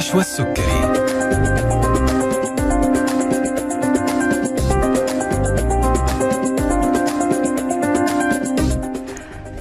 [0.00, 0.80] نشوى السكري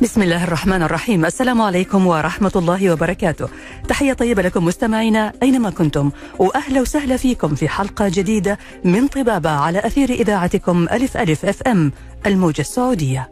[0.02, 1.26] بسم الله الرحمن الرحيم.
[1.26, 3.48] السلام عليكم ورحمة الله وبركاته.
[3.88, 9.80] تحية طيبة لكم مستمعينا أينما كنتم وأهلا وسهلا فيكم في حلقة جديدة من طبابة على
[9.80, 11.92] أثير إذاعتكم ألف ألف أف أم
[12.26, 13.32] الموجة السعودية.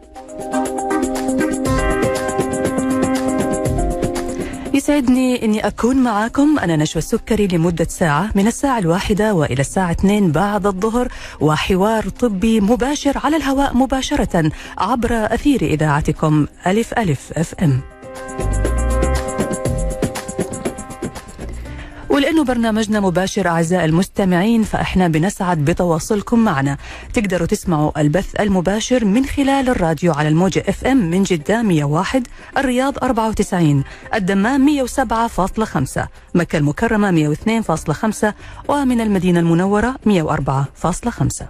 [4.88, 6.58] يسعدني أني أكون معاكم.
[6.58, 11.08] أنا نشوى السكري لمدة ساعة من الساعة الواحدة وإلى الساعة 2 بعد الظهر
[11.40, 17.80] وحوار طبي مباشر على الهواء مباشرة عبر أثير إذاعتكم ألف ألف FM.
[22.18, 26.76] ولأنه برنامجنا مباشر أعزائي المستمعين فإحنا بنسعد بتواصلكم معنا.
[27.14, 33.84] تقدروا تسمعوا البث المباشر من خلال الراديو على الموجة FM من جدة 101 الرياض 94
[34.14, 36.00] الدمام 107.5
[36.34, 38.32] مكة المكرمة 102.5
[38.68, 41.44] ومن المدينة المنورة 104.5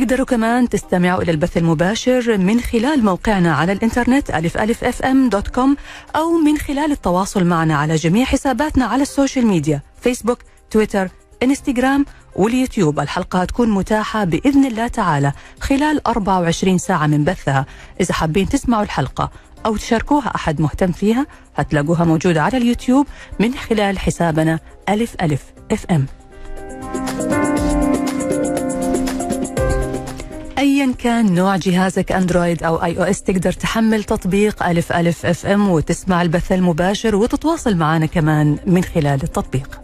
[0.00, 5.48] تقدروا كمان تستمعوا إلى البث المباشر من خلال موقعنا على الإنترنت ألف ألف FM dot
[5.48, 5.76] com
[6.16, 10.38] أو من خلال التواصل معنا على جميع حساباتنا على ال social media فيسبوك
[10.70, 11.08] تويتر
[11.42, 13.00] إنستغرام واليوتيوب.
[13.00, 17.66] الحلقة هتكون متاحة بإذن الله تعالى خلال 24 ساعة من بثها.
[18.00, 19.30] إذا حابين تسمعوا الحلقة
[19.66, 21.26] أو تشاركوها أحد مهتم فيها
[21.56, 23.06] هتلاقوها موجودة على اليوتيوب
[23.40, 25.42] من خلال حسابنا ألف ألف
[25.72, 26.06] FM.
[30.60, 36.52] ايا كان نوع جهازك Android أو iOS تقدر تحمل تطبيق ألف ألف FM وتسمع البث
[36.52, 39.80] المباشر وتتواصل معنا كمان من خلال التطبيق.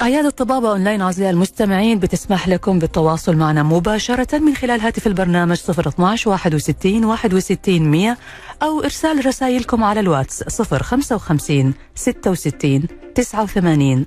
[0.00, 6.30] عيادة طبابة أونلاين أعزائي المستمعين بتسمح لكم بالتواصل معنا مباشرة من خلال هاتف البرنامج 012
[6.30, 8.16] 61 61 100
[8.62, 12.82] أو إرسال رسائلكم على الواتس 055 66
[13.14, 14.06] 89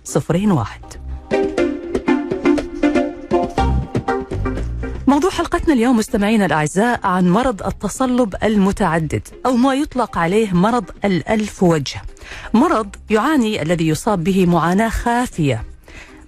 [0.57, 1.61] 01
[5.12, 11.64] موضوع حلقتنا اليوم مستمعينا الأعزاء عن مرض التصلب المتعدد أو ما يطلق عليه مرض الألف
[11.64, 12.02] وجه.
[12.54, 15.64] مرض يعاني الذي يصاب به معاناة خافية.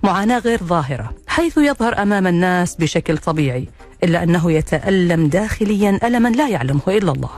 [0.04, 3.68] معاناة غير ظاهرة، حيث يظهر أمام الناس بشكل طبيعي،
[4.04, 7.32] إلا أنه يتألم داخليا الما لا يعلمه إلا الله.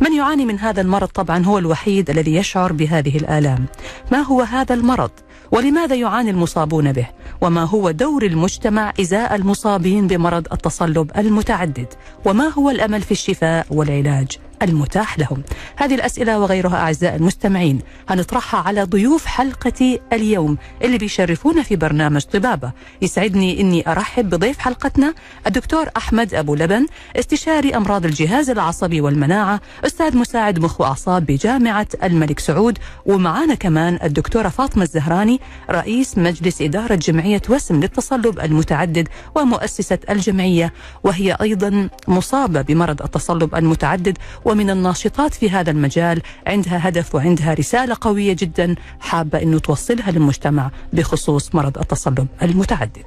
[0.00, 3.66] من يعاني من هذا المرض طبعا هو الوحيد الذي يشعر بهذه الآلام.
[4.12, 5.10] ما هو هذا المرض؟
[5.52, 7.06] ولماذا يعاني المصابون به؟
[7.40, 11.86] وما هو دور المجتمع إزاء المصابين بمرض التصلب المتعدد؟
[12.24, 15.42] وما هو الأمل في الشفاء والعلاج المتاح لهم؟
[15.76, 22.72] هذه الأسئلة وغيرها أعزائي المستمعين هنطرحها على ضيوف حلقتي اليوم اللي بيشرفونا في برنامج طبابة،
[23.02, 25.14] يسعدني إني أرحب بضيف حلقتنا
[25.46, 26.86] الدكتور أحمد أبو لبن
[27.16, 34.48] استشاري أمراض الجهاز العصبي والمناعة، أستاذ مساعد مخ وأعصاب بجامعة الملك سعود، ومعانا كمان الدكتورة
[34.48, 40.72] فاطمة الزهراني رئيس مجلس إدارة جمعية وسم للتصلب المتعدد ومؤسسة الجمعية
[41.04, 44.18] وهي أيضا مصابة بمرض التصلب المتعدد
[44.48, 50.70] ومن الناشطات في هذا المجال عندها هدف وعندها رسالة قوية جدا حابة إنه توصلها للمجتمع
[50.92, 53.04] بخصوص مرض التصلب المتعدد.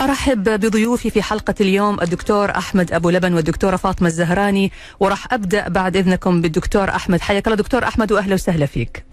[0.00, 5.96] أرحب بضيوفي في حلقة اليوم الدكتور أحمد أبو لبن والدكتورة فاطمة الزهراني وراح أبدأ بعد
[5.96, 9.04] إذنكم بالدكتور أحمد حياك الله دكتور أحمد واهلا وسهلا فيك.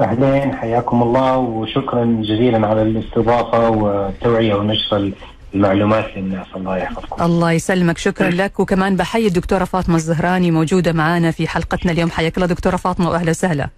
[0.00, 5.12] اهلين حياكم الله وشكرا جزيلا على الاستضافة والتوعية ونشر
[5.54, 6.46] المعلومات للناس.
[6.56, 7.24] الله يحفظكم.
[7.24, 7.98] الله يسلمك.
[7.98, 8.60] شكرا لك.
[8.60, 12.10] وكمان بحيي الدكتورة فاطمة الزهراني موجودة معنا في حلقتنا اليوم.
[12.10, 13.68] حياك الله دكتورة فاطمة واهلا وسهلا.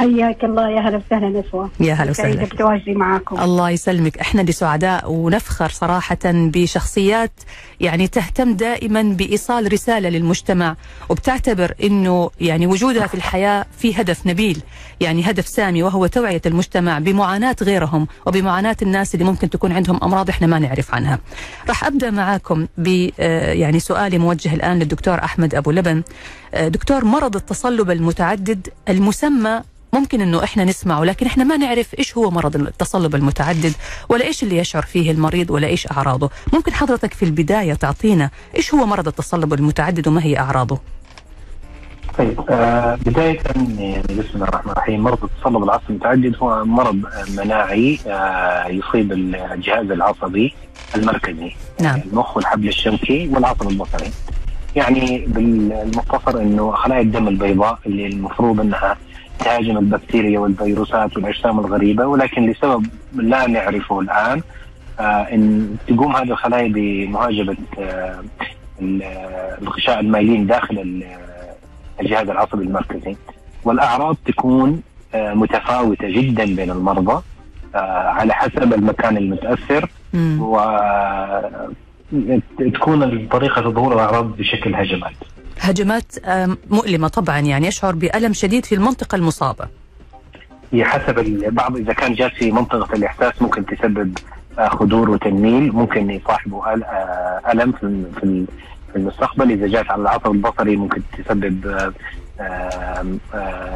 [0.00, 0.68] حياك الله.
[0.70, 1.70] يا هلا وسهلا نسوة.
[1.80, 2.34] يا هلا وسهلا.
[2.34, 4.18] سعيدة بتواجدي معكم الله يسلمك.
[4.18, 7.32] إحنا اللي سعداء ونفخر صراحة بشخصيات
[7.80, 10.76] يعني تهتم دائما بإيصال رسالة للمجتمع
[11.08, 14.62] وبتعتبر إنه يعني وجودها في الحياة في هدف نبيل
[15.00, 20.28] يعني هدف سامي وهو توعية المجتمع بمعاناة غيرهم وبمعاناة الناس اللي ممكن تكون عندهم أمراض
[20.28, 21.18] إحنا ما نعرف عنها.
[21.68, 26.02] راح أبدأ معاكم ب يعني سؤالي موجه الآن للدكتور أحمد أبو لبن.
[26.54, 32.30] دكتور مرض التصلب المتعدد المسمى ممكن إنه إحنا نسمعه لكن إحنا ما نعرف إيش هو
[32.30, 33.72] مرض التصلب المتعدد
[34.08, 36.30] ولا إيش اللي يشعر فيه المريض ولا إيش أعراضه.
[36.52, 40.78] ممكن حضرتك في البداية تعطينا إيش هو مرض التصلب المتعدد وما هي أعراضه؟
[42.18, 47.02] طيب آه بداية يعني بسم الله الرحمن الرحيم مرض التصلب العصبي المتعدد هو مرض
[47.36, 50.54] مناعي آه يصيب الجهاز العصبي
[50.96, 52.00] المركزي نعم.
[52.12, 54.10] المخ والحبل الشوكي والعصب البصري.
[54.76, 58.96] يعني بالمختصر إنه خلايا الدم البيضاء اللي المفروض إنها
[59.44, 64.42] تهاجم البكتيريا والفيروسات والأجسام الغريبة ولكن لسبب لا نعرفه الآن
[65.00, 67.56] إن تقوم هذه الخلايا بمهاجمة
[69.62, 71.04] الغشاء المايلين داخل
[72.00, 73.16] الجهاز العصبي المركزي.
[73.64, 74.82] والأعراض تكون
[75.14, 77.22] متفاوتة جدا بين المرضى
[77.74, 79.88] على حسب المكان المتأثر
[82.12, 85.12] وتكون طريقة ظهور الأعراض بشكل هجمات.
[85.60, 86.12] هجمات
[86.70, 89.64] مؤلمة طبعا يعني يشعر بألم شديد في المنطقة المصابة.
[90.72, 91.14] هي حسب
[91.48, 94.18] بعض إذا كان جات في منطقة الإحساس ممكن تسبب
[94.68, 96.74] خدور وتنميل ممكن يصاحبه
[97.52, 99.50] ألم في في المستقبل.
[99.50, 101.92] إذا جات على العصب البصري ممكن تسبب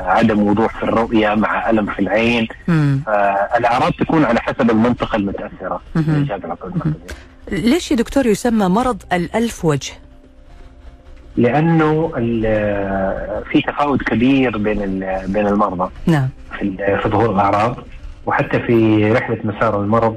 [0.06, 2.48] عدم وضوح في الرؤية مع ألم في العين.
[3.56, 5.80] الأعراض تكون على حسب المنطقة المتأثرة.
[7.52, 9.92] ليش يا دكتور يسمى مرض الألف وجه؟
[11.36, 12.10] لأنه
[13.50, 14.78] في تفاوت كبير بين
[15.26, 16.28] بين المرضى نعم.
[16.58, 17.76] في في ظهور الأعراض
[18.26, 20.16] وحتى في رحلة مسار المرض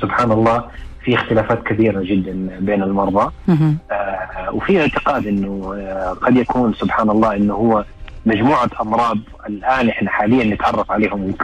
[0.00, 0.64] سبحان الله
[1.04, 3.30] في اختلافات كبيرة جدا بين المرضى.
[3.90, 7.84] آه وفي اعتقاد إنه آه قد يكون سبحان الله إنه هو
[8.26, 9.18] مجموعة أمراض
[9.48, 11.34] الآن إحنا حاليا نتعرف عليهم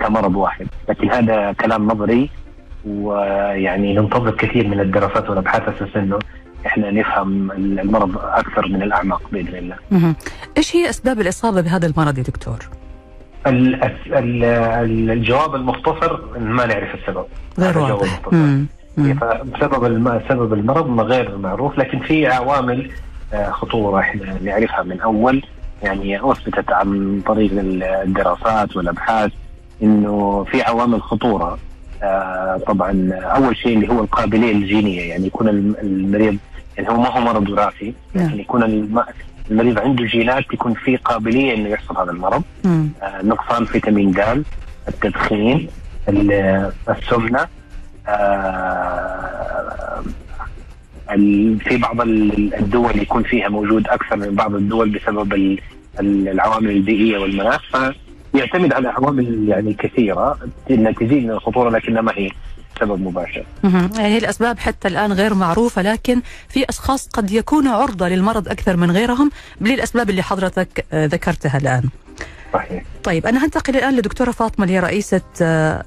[0.00, 0.66] كمرض واحد.
[0.88, 2.30] لكن هذا كلام نظري
[2.86, 6.18] ويعني ننتظر كثير من الدراسات والأبحاث أساس انه
[6.66, 9.76] إحنا نفهم المرض أكثر من الأعماق بإذن الله.
[9.90, 10.14] مه.
[10.56, 12.58] إيش هي أسباب الإصابة بهذا المرض يا دكتور؟
[15.12, 17.24] الجواب المختصر ما نعرف السبب.
[17.58, 18.20] غير واضح.
[18.96, 22.90] فسبب سبب المرض غير معروف لكن في عوامل
[23.50, 25.42] خطورة إحنا نعرفها من أول
[25.82, 27.50] يعني أثبتت عن طريق
[28.04, 29.32] الدراسات والأبحاث
[29.82, 31.58] إنه في عوامل خطورة
[32.66, 35.48] طبعا أول شيء اللي هو القابلية الجينية يعني يكون
[35.82, 36.36] المريض
[36.76, 38.62] يعني هو ما هو مرض وراثي لكن يكون
[39.50, 42.42] المريض عنده جينات يكون في قابلية إنه يحصل هذا المرض.
[43.22, 44.44] نقصان فيتامين د
[44.88, 45.68] التدخين
[46.88, 47.46] السمنة
[48.08, 50.02] آه
[51.60, 55.58] في بعض الدول يكون فيها موجود أكثر من بعض الدول بسبب
[56.00, 57.62] العوامل البيئية والمناخ
[58.38, 60.38] فيعتمد على عوامل يعني كثيرة
[60.70, 62.30] إنها تزيد من الخطورة لكنها ما هي
[62.80, 63.44] سبب مباشر.
[63.98, 68.90] يعني الأسباب حتى الآن غير معروفة لكن في أشخاص قد يكونوا عرضة للمرض أكثر من
[68.90, 69.30] غيرهم
[69.60, 71.82] للأسباب اللي حضرتك ذكرتها الآن.
[72.52, 72.82] صحيح.
[73.04, 75.20] طيب أنا هنتقل الآن لدكتورة فاطمة اللي هي رئيسة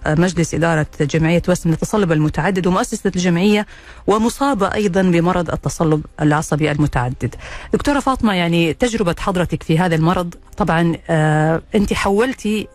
[0.08, 3.66] مجلس إدارة جمعية وسم للتصلب المتعدد ومؤسسة الجمعية
[4.08, 7.36] ومصابة أيضا بمرض التصلب العصبي المتعدد
[7.74, 10.96] دكتورة فاطمة يعني تجربة حضرتك في هذا المرض طبعا
[11.75, 12.68] أنت حولتي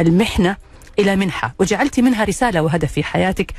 [0.00, 0.56] المحنة
[0.98, 3.52] إلى منحة وجعلت منها رسالة وهدف في حياتك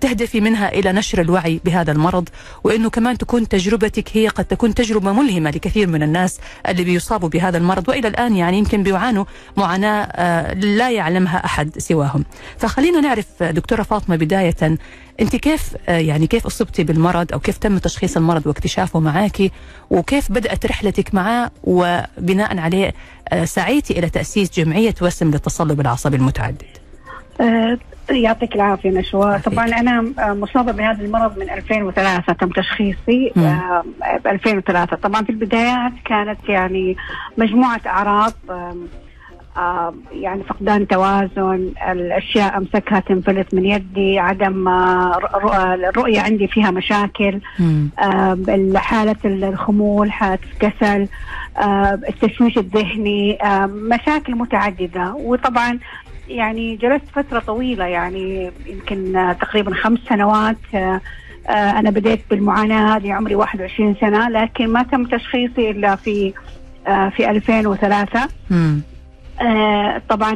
[0.00, 2.28] تهدفي منها إلى نشر الوعي بهذا المرض
[2.64, 7.58] وأنه كمان تكون تجربتك هي قد تكون تجربة ملهمة لكثير من الناس اللي بيصابوا بهذا
[7.58, 7.88] المرض.
[7.88, 9.24] وإلى الآن يعني يمكن بيعانوا
[9.56, 12.24] معاناة لا يعلمها أحد سواهم.
[12.58, 14.78] فخلينا نعرف دكتورة فاطمة بداية
[15.20, 19.52] أنت كيف يعني كيف أصبتي بالمرض أو كيف تم تشخيص المرض واكتشافه معك
[19.90, 22.94] وكيف بدأت رحلتك معه وبناء عليه
[23.44, 26.83] سعيتي إلى تأسيس جمعية وسم للتصلب العصبي المتعدد؟
[28.10, 29.38] يعطيك العافية نشوى.
[29.38, 30.04] طبعا أنا
[30.34, 33.32] مصابة بهذا المرض من 2003 تم تشخيصي
[34.24, 36.96] ب 2003 طبعا في البدايات كانت يعني
[37.38, 38.32] مجموعة أعراض
[39.56, 45.18] آه يعني فقدان توازن الأشياء أمسكها تنفلت من يدي عدم آه
[45.74, 47.40] الرؤية عندي فيها مشاكل
[47.98, 48.38] آه
[48.76, 51.08] حالة الخمول حالة الكسل
[52.08, 55.14] التشويش الذهني مشاكل متعددة.
[55.14, 55.78] وطبعا
[56.28, 60.56] يعني جلست فترة طويلة يعني يمكن تقريبا خمس سنوات
[61.48, 66.32] أنا بديت بالمعاناة هذه عمري 21 سنة لكن ما تم تشخيصي إلا في
[66.86, 68.80] في 2003 مم.
[70.08, 70.30] طبعا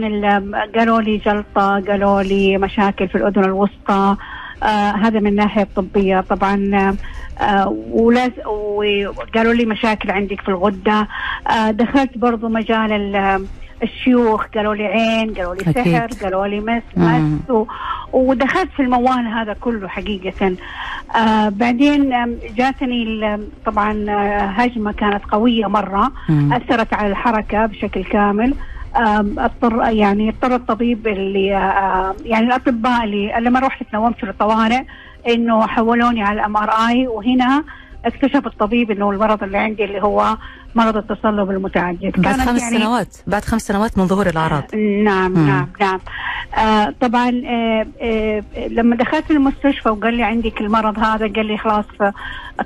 [0.77, 4.17] قالوا لي جلطة قالوا لي مشاكل في الأذن الوسطى
[4.63, 6.71] آه هذا من الناحية الطبية طبعا
[7.41, 11.09] آه ولاز وقالوا لي مشاكل عندك في الغدة.
[11.51, 12.93] آه دخلت برضو مجال
[13.83, 17.65] الشيوخ قالوا لي عين قالوا لي سحر قالوا لي مس مس و...
[18.13, 20.57] ودخلت في الموال هذا كله حقيقة.
[21.17, 22.11] آه بعدين
[22.57, 24.05] جاتني طبعا
[24.57, 26.53] هجمة كانت قوية مرة مم.
[26.53, 28.55] أثرت على الحركة بشكل كامل.
[28.97, 31.47] اضطر يعني اضطر الطبيب اللي
[32.25, 34.83] يعني الأطباء اللي لما رحت تنومت في الطوارئ
[35.29, 37.65] إنه حولوني على الأم آر آي وهنا
[38.05, 40.37] اكتشف الطبيب إنه المرض اللي عندي اللي هو
[40.75, 44.75] مرض التصلب المتعدد بعد خمس يعني سنوات بعد خمس سنوات من ظهور الأعراض.
[45.05, 45.47] نعم مم.
[45.47, 46.01] نعم نعم.
[46.59, 51.85] آه طبعا آه آه لما دخلت المستشفى وقال لي عندك المرض هذا قال لي خلاص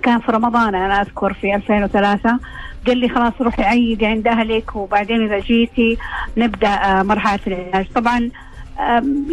[0.03, 2.39] كان في رمضان أنا أذكر في 2003
[2.87, 5.99] قال لي خلاص روحي عيدي عند أهلك وبعدين إذا جيتي
[6.37, 7.87] نبدأ مرحلة العلاج.
[7.95, 8.31] طبعا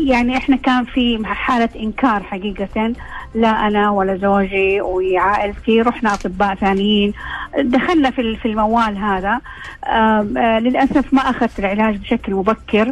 [0.08, 2.94] يعني إحنا كان في حالة إنكار حقيقة.
[3.36, 7.14] لا أنا ولا زوجي وعائلتي رحنا أطباء ثانيين.
[7.60, 9.42] دخلنا في في الموال هذا.
[9.86, 12.92] آه، للأسف ما أخذت العلاج بشكل مبكر.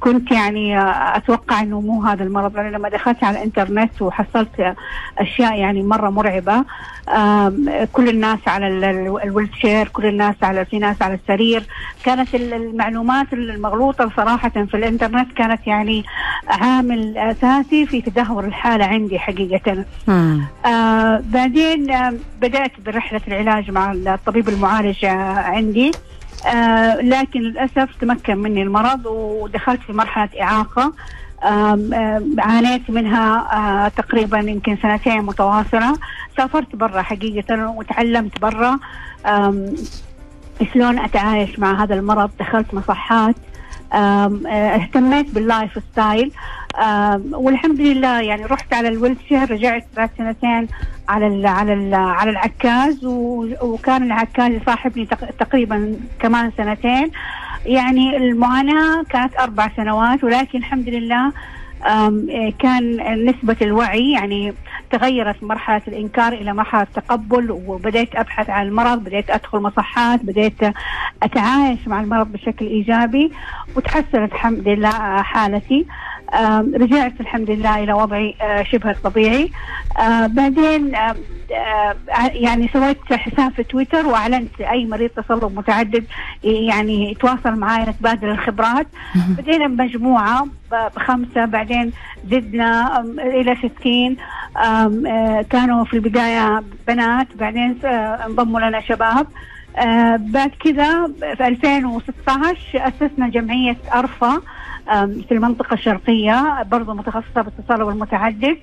[0.00, 0.80] كنت يعني
[1.16, 4.74] أتوقع إنه مو هذا المرض لأن لما دخلت على الإنترنت وحصلت
[5.18, 6.64] أشياء يعني مرة مرعبة.
[7.92, 8.66] كل الناس على
[9.24, 11.62] الويل شير كل الناس على في ناس على السرير.
[12.04, 16.04] كانت المعلومات المغلوطة صراحة في الإنترنت كانت يعني
[16.48, 19.84] عامل أساسي في تدهور الحالة عندي حقيقة.
[20.08, 21.22] آه.
[21.24, 25.90] بعدين آه بدأت برحلة العلاج مع الطبيب المعالج عندي.
[26.46, 30.92] آه لكن للأسف تمكن مني المرض ودخلت في مرحلة إعاقة.
[32.38, 35.98] عانيت منها آه تقريبا يمكن سنتين متواصلة.
[36.36, 38.78] سافرت برا حقيقة وتعلمت برا.
[40.74, 43.34] شلون أتعايش مع هذا المرض؟ دخلت مصحات.
[43.92, 46.32] آه، اهتميت بال lifestyle.
[47.32, 50.68] والحمد لله يعني رحت على ال wheelchair رجعت بعد سنتين
[51.08, 53.04] على ال على ال على العكاز
[53.62, 55.06] وكان العكاز يصاحبني
[55.38, 57.10] تقريبا كمان سنتين.
[57.66, 61.32] يعني المعاناة كانت أربع سنوات ولكن الحمد لله
[62.58, 64.52] كان نسبة الوعي يعني
[64.90, 70.74] تغيرت مرحلة الإنكار إلى مرحلة التقبل وبدأت أبحث عن المرض بدأت أدخل مصحات بدأت
[71.22, 73.32] أتعايش مع المرض بشكل إيجابي
[73.76, 75.86] وتحسنت الحمد لله حالتي.
[76.74, 78.34] رجعت الحمد لله إلى وضعي
[78.72, 79.50] شبه الطبيعي.
[80.26, 80.92] بعدين
[82.32, 86.04] يعني سويت حساب في تويتر وأعلنت أي مريض تصلب متعدد
[86.42, 88.86] يعني يتواصل معي نتبادل الخبرات.
[89.14, 90.46] بدينا بمجموعة
[90.96, 91.92] بخمسة بعدين
[92.30, 94.16] زدنا إلى 60
[95.50, 99.26] كانوا في البداية بنات بعدين انضموا لنا شباب.
[99.76, 104.40] آه بعد كذا في 2016 أسسنا جمعية أرفا.
[105.28, 108.56] في المنطقة الشرقية برضو متخصصة بالتصلب المتعدد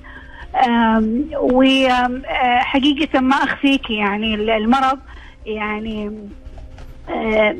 [1.33, 4.99] وحقيقة ما أخفيك يعني المرض
[5.45, 6.11] يعني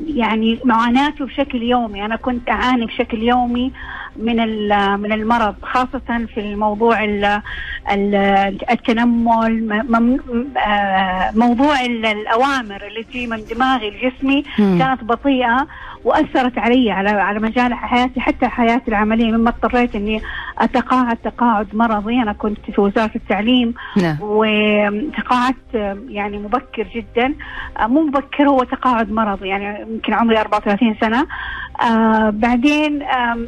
[0.06, 2.04] يعني معاناته بشكل يومي.
[2.04, 3.72] أنا كنت أعاني بشكل يومي
[4.16, 4.36] من
[5.00, 7.04] من المرض خاصة في الموضوع
[8.70, 9.70] التنمل
[10.56, 14.44] آه، موضوع الأوامر اللي تجي من دماغي لجسمي
[14.78, 15.66] كانت بطيئة.
[16.04, 19.32] وأثرت علي على على مجال حياتي حتى حياتي العملية.
[19.32, 20.22] مما اضطريت إني
[20.58, 22.22] أتقاعد تقاعد مرضي.
[22.22, 24.16] أنا كنت في وزارة التعليم نعم.
[24.20, 25.74] وتقاعدت
[26.08, 27.34] يعني مبكر جدا.
[27.80, 31.26] مو مبكر هو تقاعد مرضي يعني يمكن عمري 34 سنة.
[31.82, 33.38] آه بعدين آه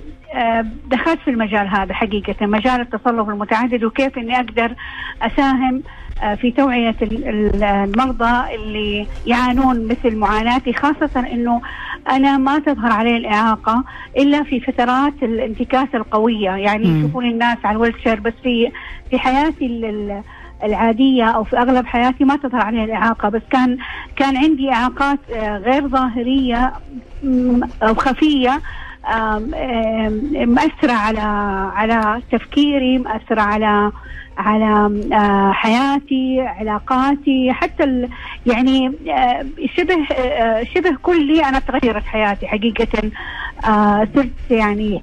[0.86, 4.74] دخلت في المجال هذا حقيقة مجال التصلب المتعدد وكيف أني أقدر
[5.22, 5.82] أساهم
[6.22, 11.62] آه، في توعية المرضى اللي يعانون مثل معاناتي خاصة أنه
[12.10, 13.84] أنا ما تظهر علي الإعاقة
[14.16, 16.50] إلا في فترات الانتكاسة القوية.
[16.50, 18.72] يعني يشوفون الناس على الويلتشير بس في
[19.10, 19.66] في حياتي
[20.64, 23.78] العادية أو في أغلب حياتي ما تظهر علي الإعاقة بس كان
[24.16, 26.72] كان عندي إعاقات آه، غير ظاهرية
[27.82, 28.60] أو خفية
[30.46, 31.20] مأثرة على
[31.74, 33.92] على تفكيري مأثرة على
[34.38, 38.08] على آه، حياتي علاقاتي حتى
[38.46, 43.10] يعني آه، شبه آه، شبه كلي أنا تغيرت حياتي حقيقة.
[44.14, 45.02] صرت يعني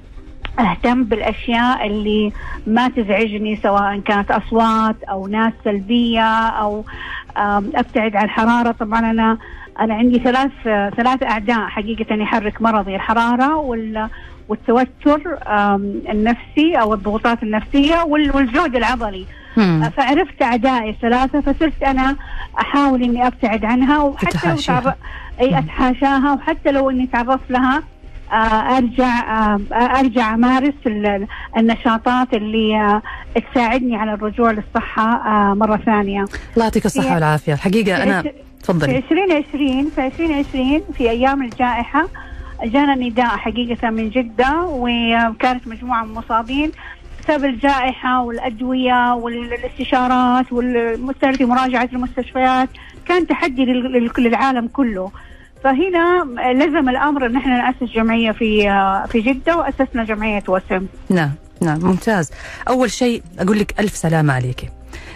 [0.58, 2.32] أهتم بالأشياء اللي
[2.66, 6.84] ما تزعجني سواء كانت أصوات أو ناس سلبية أو
[7.74, 9.38] أبتعد عن الحراره طبعا أنا
[9.80, 10.50] أنا عندي ثلاث
[10.96, 14.08] ثلاث أعداء حقيقة يحرك مرضي الحرارة وال
[14.48, 15.38] والتوتر
[16.10, 19.26] النفسي أو الضغوطات النفسية والجهد العضلي.
[19.90, 22.16] فعرفت أعدائي الثلاثة فصرت أنا
[22.60, 24.56] أحاول إني أبتعد عنها وحتى لو
[25.40, 27.82] إي أتحاشاها وحتى لو إني تعرفت لها آه،
[28.76, 29.20] أرجع
[29.54, 30.74] آه، أرجع أمارس
[31.56, 33.02] النشاطات اللي آه،
[33.52, 35.22] تساعدني على الرجوع للصحة
[35.54, 36.24] مرة ثانية.
[36.54, 38.24] الله يعطيك الصحة والعافية، الحقيقة أنا
[38.62, 38.90] تفضلي.
[38.92, 42.08] في 2020 في 2020 في أيام الجائحة
[42.64, 46.72] جانا نداء حقيقة من جدة وكانت مجموعة من المصابين
[47.20, 50.52] بسبب الجائحة والأدوية والاستشارات
[51.42, 52.68] مراجعة المستشفيات.
[53.06, 53.64] كان تحدي
[54.18, 55.10] للعالم كله.
[55.64, 58.62] فهنا لزم الأمر إن إحنا نأسس جمعية في
[59.12, 60.86] في جدة وأسسنا جمعية وسم.
[61.10, 62.30] نعم نعم ممتاز.
[62.68, 64.70] أول شيء أقول لك ألف سلامة عليك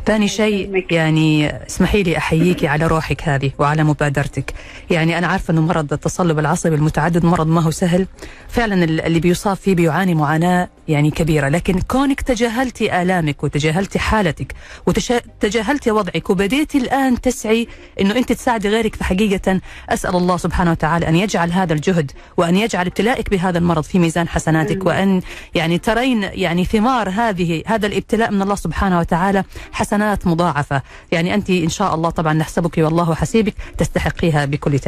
[0.07, 4.53] ثاني شيء يعني اسمحي لي احييك على روحك هذه وعلى مبادرتك.
[4.91, 8.07] يعني أنا عارفة إنه مرض التصلب العصبي المتعدد مرض ما هو سهل.
[8.49, 11.49] فعلا اللي بيصاب فيه بيعاني معاناة يعني كبيرة.
[11.49, 14.55] لكن كونك تجاهلتي آلامك وتجاهلتي حالتك
[14.87, 17.69] وتجاهلتي وضعك وبديتي الآن تسعي
[18.01, 22.87] إنه أنت تساعدي غيرك فحقيقة أسأل الله سبحانه وتعالى أن يجعل هذا الجهد وأن يجعل
[22.87, 24.87] ابتلائك بهذا المرض في ميزان حسناتك.
[24.87, 25.21] وأن
[25.55, 30.83] يعني ترين يعني ثمار هذه هذا الابتلاء من الله سبحانه وتعالى حسنات مضاعفة.
[31.13, 34.79] يعني أنت إن شاء الله طبعا نحسبك والله حسيبك تستحقيها بكل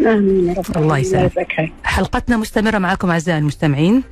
[0.00, 0.76] يا رب.
[0.76, 4.02] الله يسلمك حلقتنا مستمرة معكم أعزائي المستمعين.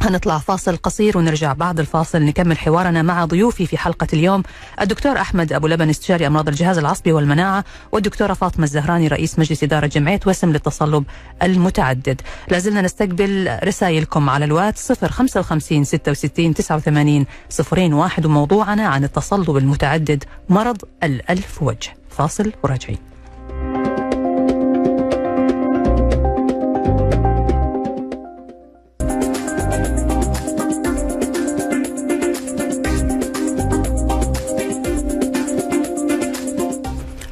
[0.00, 4.42] هنطلع فاصل قصير ونرجع بعد الفاصل نكمل حوارنا مع ضيوفي في حلقة اليوم.
[4.80, 9.86] الدكتور أحمد أبو لبن استشاري أمراض الجهاز العصبي والمناعة والدكتورة فاطمة الزهراني رئيس مجلس إدارة
[9.86, 11.04] جمعية وسم للتصلب
[11.42, 12.20] المتعدد.
[12.48, 17.26] لازلنا نستقبل رسائلكم على الواتس 055 66 89
[17.92, 21.96] 01 وموضوعنا عن التصلب المتعدد مرض الألف وجه.
[22.10, 23.15] فاصل وراجعين.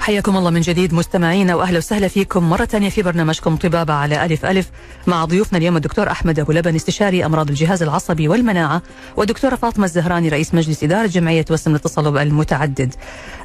[0.04, 4.44] حياكم الله من جديد مستمعينا وأهلا وسهلا فيكم مرة ثانية في برنامجكم طبابة على ألف
[4.46, 4.70] ألف
[5.06, 8.82] مع ضيوفنا اليوم الدكتور أحمد أبو لبن استشاري أمراض الجهاز العصبي والمناعة
[9.16, 12.94] والدكتوره فاطمة الزهراني رئيس مجلس إدارة جمعية وسم التصلب المتعدد.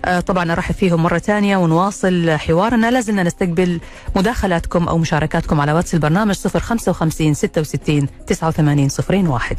[0.06, 3.80] آه طبعا ارحب فيهم مرة ثانية ونواصل حوارنا لازلنا نستقبل
[4.16, 8.90] مداخلاتكم أو مشاركاتكم على واتس البرنامج 055 66 89
[9.30, 9.58] 01.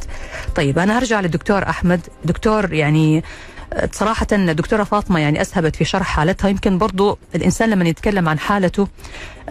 [0.54, 3.24] طيب أنا هرجع للدكتور أحمد دكتور يعني
[3.92, 6.48] صراحة الدكتورة فاطمة يعني أسهبت في شرح حالتها.
[6.48, 8.88] يمكن برضو الإنسان لما يتكلم عن حالته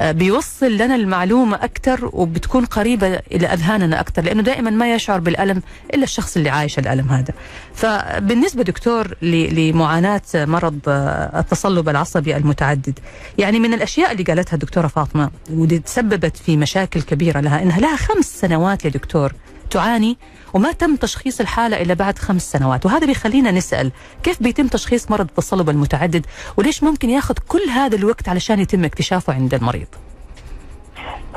[0.02, 5.62] بيوصل لنا المعلومة أكثر وبتكون قريبة إلى أذهاننا أكثر لأنه دائما ما يشعر بالألم
[5.94, 7.34] إلا الشخص اللي عايش الألم هذا.
[7.74, 13.00] فبالنسبة دكتور لمعاناة مرض التصلب العصبي المتعدد
[13.38, 17.96] يعني من الأشياء اللي قالتها الدكتورة فاطمة ودي تسببت في مشاكل كبيرة لها إنها لها
[17.96, 19.34] خمس سنوات يا دكتور
[19.70, 20.18] تعاني
[20.54, 22.86] وما تم تشخيص الحالة إلا بعد خمس سنوات.
[22.86, 23.92] وهذا بيخلينا نسأل
[24.24, 26.26] كيف بيتم تشخيص مرض التصلب المتعدد؟
[26.58, 29.88] وليش ممكن ياخذ كل هذا الوقت علشان يتم اكتشافه عند المريض؟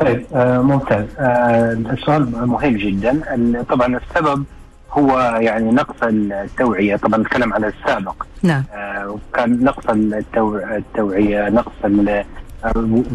[0.00, 1.06] طيب آه ممتاز.
[1.18, 3.22] آه السؤال مهم جدا.
[3.68, 4.44] طبعا السبب
[4.90, 6.96] هو يعني نقص التوعية.
[6.96, 8.22] طبعا نتكلم على السابق.
[8.42, 8.64] نعم.
[8.74, 11.72] آه كان نقص التوعية نقص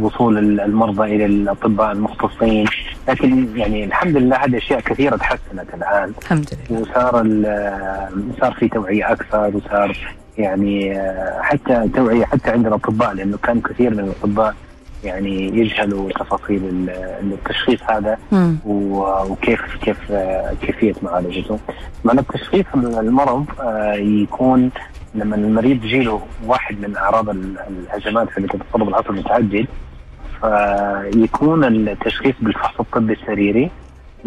[0.01, 2.65] وصول المرضى إلى الأطباء المختصين.
[3.07, 6.13] لكن يعني الحمد لله هذه أشياء كثيرة تحسنت الآن.
[6.21, 6.81] الحمد لله.
[6.81, 7.13] وصار
[8.41, 9.97] صار في توعية أكثر وصار
[10.37, 11.01] يعني
[11.41, 14.55] حتى توعية حتى عند الأطباء لأنه كان كثير من الأطباء
[15.03, 16.89] يعني يجهلوا تفاصيل
[17.23, 18.17] التشخيص هذا
[18.65, 19.97] وكيف كيف
[20.61, 21.59] كيفية معالجته.
[22.05, 23.45] مع التشخيص المرض
[23.95, 24.71] يكون
[25.15, 29.67] لما المريض يجيله واحد من أعراض الهجمات في التصلب العصبي المتعدد
[30.41, 33.71] فيكون التشخيص بالفحص الطبي السريري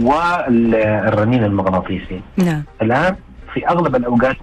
[0.03, 2.21] والرنين المغناطيسي.
[2.37, 2.63] نعم.
[2.83, 3.17] الآن
[3.55, 4.37] في أغلب الأوقات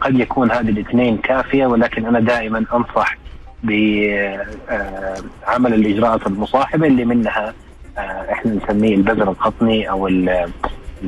[0.00, 3.16] قد يكون هذه الاثنين كافية ولكن أنا دائما أنصح
[3.64, 4.44] بعمل
[5.74, 7.54] الإجراءات المصاحبة اللي منها
[8.32, 10.48] إحنا نسميه البذر القطني أو اللي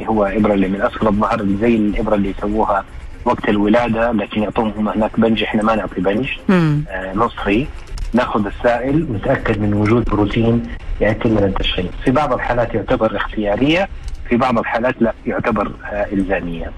[0.06, 2.84] هو إبرة اللي من اسفل الظهر زي الإبرة اللي يسووها
[3.24, 7.66] وقت الولادة لكن يعطوهم هناك بنج إحنا ما نعطي بنج آه نصفي
[8.14, 10.62] ناخذ السائل ونتاكد من وجود بروتين
[11.00, 11.90] ياكل من التشخيص.
[12.04, 13.88] في بعض الحالات يعتبر اختيارية
[14.28, 15.72] في بعض الحالات لا يعتبر
[16.12, 16.72] إلزامية.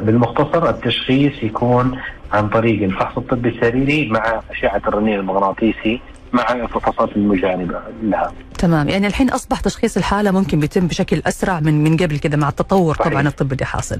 [0.00, 1.98] بالمختصر التشخيص يكون
[2.32, 6.00] عن طريق الفحص الطبي السريري مع أشعة الرنين المغناطيسي
[6.32, 8.32] مع الفحوصات المجانبه لها.
[8.58, 12.48] تمام يعني الحين أصبح تشخيص الحالة ممكن بيتم بشكل أسرع من من قبل كده مع
[12.48, 13.08] التطور صحيح.
[13.08, 13.98] طبعا الطب اللي حاصل.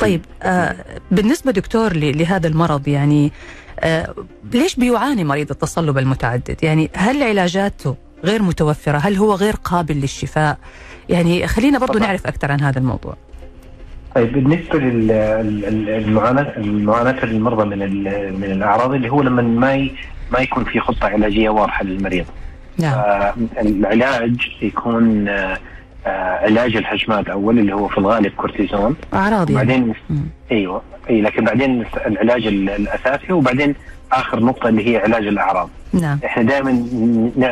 [0.00, 0.76] طيب آه
[1.10, 3.32] بالنسبة دكتور لهذا المرض يعني
[3.80, 4.14] آه
[4.52, 10.58] ليش بيعاني مريض التصلب المتعدد؟ يعني هل علاجاته غير متوفرة؟ هل هو غير قابل للشفاء؟
[11.08, 12.06] يعني خلينا برضو طبعا.
[12.06, 13.16] نعرف أكثر عن هذا الموضوع.
[14.14, 17.78] طيب بالنسبة للمعاناه المعاناه المرضى من
[18.40, 19.88] من الأعراض اللي هو لما ما
[20.32, 22.26] ما يكون في خطة علاجية واضحة للمريض.
[22.78, 23.32] نعم.
[23.60, 25.28] العلاج يكون
[26.42, 29.94] علاج الهجمات أول اللي هو في الغالب كورتيزون أعراض بعدين
[30.52, 33.74] أيوه أي لكن بعدين العلاج الأساسي وبعدين
[34.12, 35.70] آخر نقطة اللي هي علاج الأعراض.
[35.92, 36.18] نعم.
[36.24, 36.72] إحنا دائما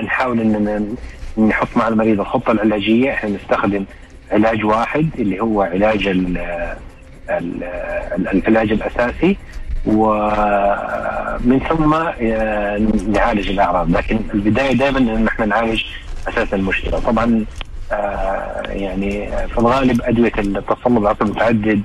[0.02, 0.96] نحاول إن
[1.38, 3.84] نحط مع المريض الخطة العلاجية إحنا نستخدم
[4.32, 6.38] علاج واحد اللي هو علاج ال
[7.30, 7.64] ال
[8.34, 9.36] العلاج الأساسي
[9.86, 11.94] ومن ثم
[13.12, 13.90] نعالج الأعراض.
[13.90, 15.82] لكن البداية دائما ان إحنا نعالج
[16.28, 16.98] أساس المشكلة.
[16.98, 17.44] طبعا
[18.68, 21.82] يعني في الغالب أدوية التصلب العصبي المتعدد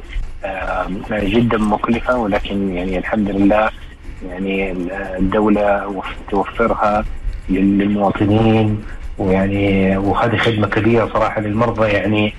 [1.11, 3.69] جدا مكلفه ولكن يعني الحمد لله
[4.29, 4.71] يعني
[5.19, 7.05] الدولة توفرها
[7.49, 8.83] للمواطنين.
[9.17, 11.87] ويعني وهذه خدمة كبيرة صراحة للمرضى.
[11.87, 12.33] يعني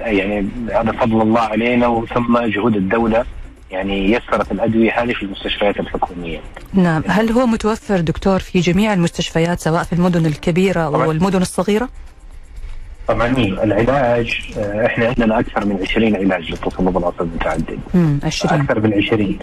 [0.00, 1.86] يعني هذا فضل الله علينا.
[1.86, 3.24] وثم جهود الدولة.
[3.72, 6.40] يعني يسرت الأدوية هذه في المستشفيات الحكومية.
[6.74, 11.88] نعم، هل هو متوفر دكتور في جميع المستشفيات سواء في المدن الكبيرة أو المدن الصغيرة؟
[13.08, 17.78] طبعا العلاج آه، إحنا عندنا أكثر من 20 علاج للتصلب العصبي المتعدد.
[17.94, 19.38] امم 20 أكثر من 20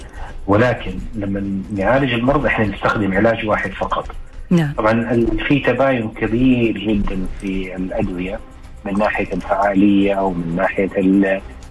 [0.47, 4.07] ولكن لما نعالج المرضى إحنا نستخدم علاج واحد فقط.
[4.49, 4.73] نعم.
[4.77, 8.39] طبعا في تباين كبير جدا في الأدوية
[8.85, 10.89] من ناحية الفعالية ومن ناحية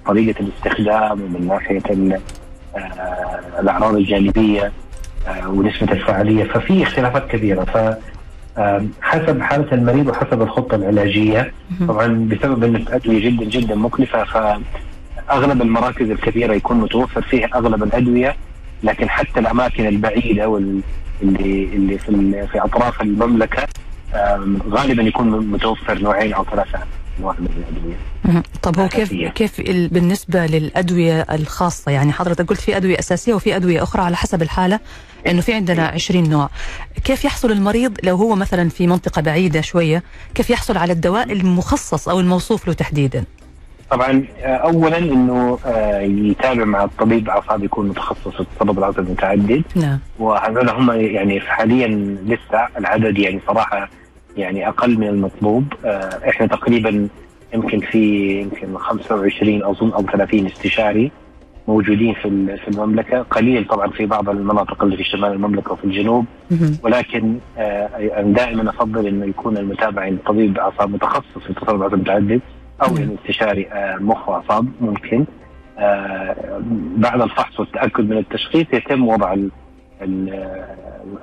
[0.07, 1.83] طريقة الاستخدام ومن ناحية
[3.61, 4.73] الأعراض الجانبية
[5.29, 7.65] آه، ونسبة الفعاليه ففي اختلافات كبيرة.
[7.65, 7.95] ف
[9.03, 11.53] حسب حالة المريض وحسب الخطة العلاجية
[11.89, 18.37] طبعا بسبب ان الادويه جدا جدا مكلفة فاغلب المراكز الكبيرة يكون متوفر فيها أغلب الأدوية
[18.83, 20.83] لكن حتى الأماكن البعيدة واللي
[21.23, 23.67] اللي في في أطراف المملكة
[24.71, 26.79] غالبا يكون متوفر نوعين أو ثلاثة.
[27.19, 28.43] انواع من الادويه.
[28.63, 29.61] طب هو كيف كيف
[29.93, 34.81] بالنسبة للأدوية الخاصة؟ يعني حضرتك قلت في أدوية أساسية وفي أدوية أخرى على حسب الحالة
[35.27, 36.51] إنه في عندنا 20 نوع،
[37.05, 40.03] كيف يحصل المريض لو هو مثلا في منطقة بعيدة شوية،
[40.35, 43.25] كيف يحصل على الدواء المخصص أو الموصوف له تحديدا؟
[43.91, 45.59] طبعا اولا إنه
[46.31, 49.99] يتابع مع الطبيب اعصاب يكون متخصص في الطب العصبي المتعدد نعم.
[50.19, 51.87] وهذول هم يعني حاليا
[52.27, 53.89] لسه العدد يعني صراحة
[54.39, 55.65] يعني أقل من المطلوب.
[56.29, 57.09] إحنا تقريبا
[57.55, 61.11] يمكن في يمكن 25 أظن أو 30 استشاري
[61.69, 63.23] موجودين في في المملكة.
[63.23, 66.25] قليل طبعا في بعض المناطق اللي في شمال المملكة وفي الجنوب.
[66.83, 67.39] ولكن
[68.23, 72.41] دائما أفضل إنه يكون المتابع عند طبيب أعصاب متخصص في التصرف العصبي المتعدد
[72.83, 73.69] أو استشاري
[74.01, 75.25] مخ وأعصاب ممكن.
[76.97, 79.37] بعد الفحص والتأكد من التشخيص يتم وضع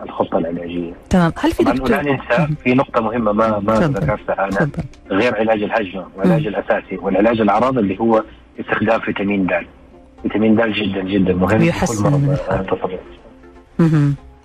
[0.04, 0.94] الخطة العلاجية.
[1.10, 4.70] تمام، هل في دكتور؟ لا ننسى في نقطة مهمة ما ما ذكرتها أنا.
[5.12, 8.24] غير علاج الهجمه والعلاج الأساسي والعلاج الاعراض اللي هو
[8.60, 9.52] استخدام فيتامين د.
[10.24, 12.38] فيتامين د جدا جدا مهم مرض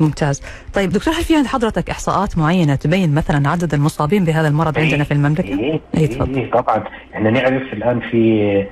[0.01, 0.43] ممتاز.
[0.75, 4.85] طيب دكتور هل في عند حضرتك إحصاءات معينة تبين مثلا عدد المصابين بهذا المرض إيه
[4.85, 6.85] عندنا في المملكة؟ إيه, إيه, إيه طبعا.
[7.15, 8.67] إحنا نعرف الآن في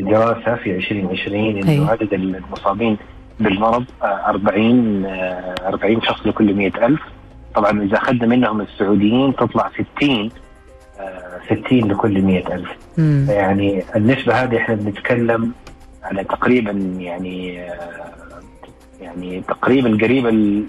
[0.00, 1.86] دراسة في 2020 إنه أيه.
[1.86, 2.96] عدد المصابين
[3.40, 5.06] بالمرض 40
[5.66, 7.00] 40 شخص لكل 100000
[7.54, 10.30] طبعا إذا أخذنا منهم السعوديين تطلع 60
[11.46, 12.68] 60 لكل 100000
[13.28, 15.52] يعني النسبة هذه إحنا بنتكلم
[16.02, 17.54] على تقريبا يعني
[19.00, 20.64] يعني تقريبا قريبه ال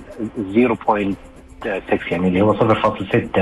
[0.85, 3.39] 0.6 يعني اللي هو 0.6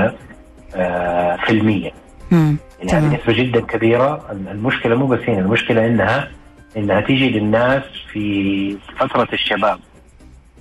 [0.74, 1.90] آه في المية.
[2.80, 4.30] يعني هذه نسبة جدا كبيرة.
[4.30, 6.28] المشكلة مو بس هنا المشكلة إنها
[6.78, 9.78] إنها تيجي للناس في فترة الشباب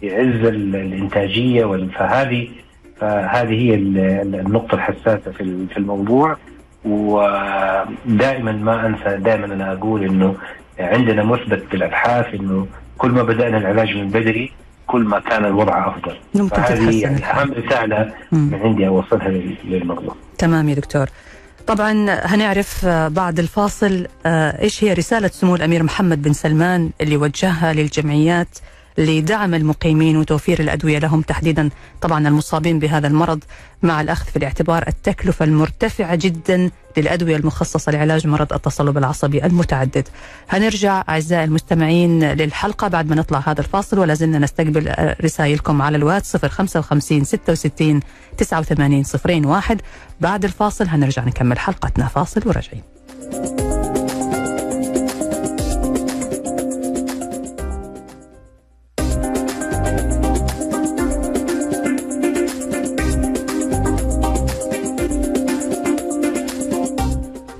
[0.01, 2.47] في عز الإنتاجية فهذه
[2.99, 6.37] فهذه هي النقطة الحساسة في في الموضوع.
[6.85, 10.35] ودائما ما أنسى دائما أنا أقول إنه
[10.79, 14.51] عندنا مثبت بالابحاث إنه كل ما بدأنا العلاج من بدري
[14.87, 16.15] كل ما كان الوضع أفضل.
[16.49, 19.29] فهذه يعني أهم رسالة من عندي أوصلها
[19.65, 21.07] للمرضى تمام يا دكتور.
[21.67, 28.47] طبعا هنعرف بعد الفاصل إيش هي رسالة سمو الأمير محمد بن سلمان اللي وجهها للجمعيات
[28.97, 31.69] لدعم المقيمين وتوفير الأدوية لهم تحديدا
[32.01, 33.43] طبعا المصابين بهذا المرض
[33.83, 40.07] مع الأخذ في الاعتبار التكلفة المرتفعة جدا للأدوية المخصصة لعلاج مرض التصلب العصبي المتعدد.
[40.49, 46.37] هنرجع أعزائي المستمعين للحلقة بعد ما نطلع هذا الفاصل ولا زلنا نستقبل رسائلكم على الواتس
[46.37, 47.99] 055 66
[48.37, 49.03] 89
[49.45, 49.81] 01
[50.21, 52.83] بعد الفاصل هنرجع نكمل حلقتنا فاصل وراجعين.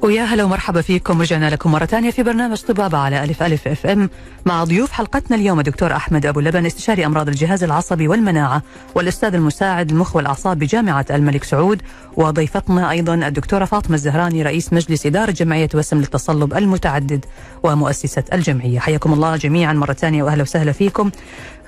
[0.08, 1.22] ويا هلا ومرحبا فيكم.
[1.22, 4.10] رجعنا لكم مرة ثانية في برنامج طبابة على ألف ألف أف أم
[4.46, 5.60] مع ضيوف حلقتنا اليوم.
[5.60, 8.62] الدكتور أحمد أبو لبن استشاري أمراض الجهاز العصبي والمناعة
[8.96, 11.82] والأستاذ المساعد المخ والأعصاب بجامعة الملك سعود
[12.18, 17.26] وضيفتنا أيضا الدكتورة فاطمة الزهراني رئيس مجلس إدارة جمعية وسم للتصلب المتعدد
[17.64, 18.80] ومؤسسة الجمعية.
[18.80, 21.12] حياكم الله جميعا مرة ثانية وأهلا وسهلا فيكم.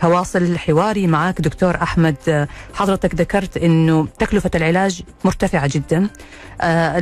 [0.01, 2.47] هواصل حواري معك دكتور أحمد.
[2.73, 6.07] حضرتك ذكرت أنه تكلفة العلاج مرتفعة جدا.
[6.61, 6.99] آه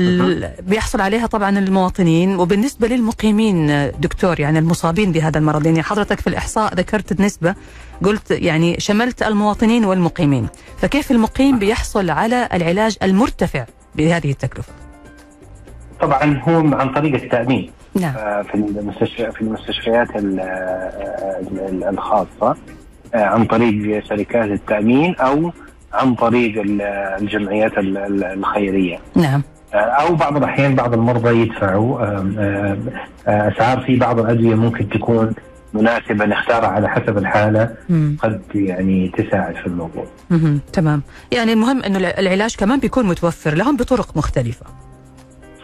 [0.62, 2.36] بيحصل عليها طبعا المواطنين.
[2.36, 3.68] وبالنسبة للمقيمين
[4.00, 7.56] دكتور يعني المصابين بهذا المرض يعني حضرتك في الإحصاء ذكرت النسبة
[8.04, 10.48] قلت يعني شملت المواطنين والمقيمين.
[10.82, 13.37] فكيف المقيم بيحصل على العلاج المرتفع
[13.95, 14.73] بهذه التكلفة.
[16.02, 17.71] طبعا هو عن طريق التأمين.
[17.95, 18.13] نعم.
[18.43, 20.39] في المستشفى في المستشفيات ال-
[21.69, 22.56] ال- الخاصة
[23.13, 25.52] آه، عن طريق شركات التأمين أو
[25.93, 26.82] عن طريق ال-
[27.21, 28.97] الجمعيات ال- ال- الخيرية.
[29.15, 29.41] نعم.
[29.73, 32.02] آه، أو بعض الأحيان بعض المرضى يدفعوا.
[32.02, 32.78] آه،
[33.28, 35.34] أسعار في بعض الأدوية ممكن تكون
[35.78, 38.18] مناسبة نختارها على حسب الحالة مم.
[38.24, 40.06] قد يعني تساعد في الموضوع.
[40.30, 40.60] مهم.
[40.74, 44.66] تمام يعني المهم إنه العلاج كمان بيكون متوفر لهم بطرق مختلفة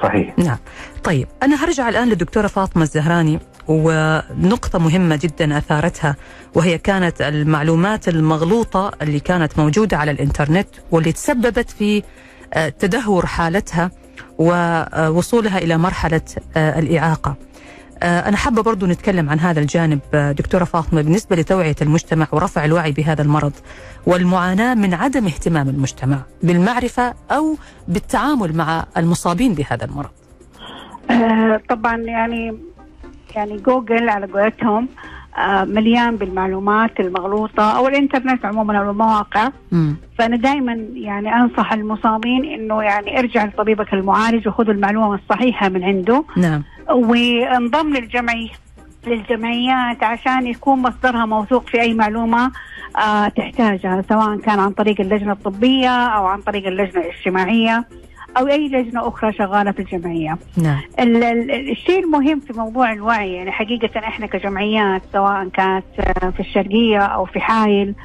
[0.04, 0.34] صحيح.
[0.39, 0.58] نعم
[1.04, 6.15] طيب أنا هرجع الآن للدكتورة فاطمة الزهراني ونقطة مهمة جدا أثارتها
[6.56, 12.04] وهي كانت المعلومات المغلوطة اللي كانت موجودة على الإنترنت واللي تسببت في
[12.54, 13.91] آه، تدهور حالتها
[14.38, 16.21] ووصولها إلى مرحلة
[16.58, 17.52] آه، الإعاقة آه،
[18.03, 22.91] أنا حابة برضو نتكلم عن هذا الجانب آه، دكتورة فاطمة بالنسبة لتوعية المجتمع ورفع الوعي
[22.91, 23.53] بهذا المرض
[24.05, 27.55] والمعاناة من عدم اهتمام المجتمع بالمعرفة أو
[27.87, 30.09] بالتعامل مع المصابين بهذا المرض.
[31.09, 32.57] آه، طبعا يعني
[33.35, 34.87] يعني جوجل على قولتهم
[35.37, 39.49] آه، مليان بالمعلومات المغلوطة أو الإنترنت عموما أو المواقع.
[40.17, 46.23] فأنا دائما يعني أنصح المصابين إنه يعني ارجع لطبيبك المعالج وخذوا المعلومة الصحيحة من عنده.
[46.37, 46.63] نعم.
[46.91, 48.52] وانضم للجمعي
[49.08, 52.52] للجمعيات عشان يكون مصدرها موثوق في أي معلومة
[52.98, 57.86] آه تحتاجها سواء كان عن طريق اللجنة الطبية أو عن طريق اللجنة الاجتماعية
[58.38, 60.38] أو أي لجنة أخرى شغالة في الجمعية.
[60.58, 60.80] نعم.
[61.00, 66.39] ال- ال- الشيء المهم في موضوع الوعي يعني حقيقة إحنا كجمعيات سواء كانت آه، في
[66.39, 67.96] الشرقية أو في حايل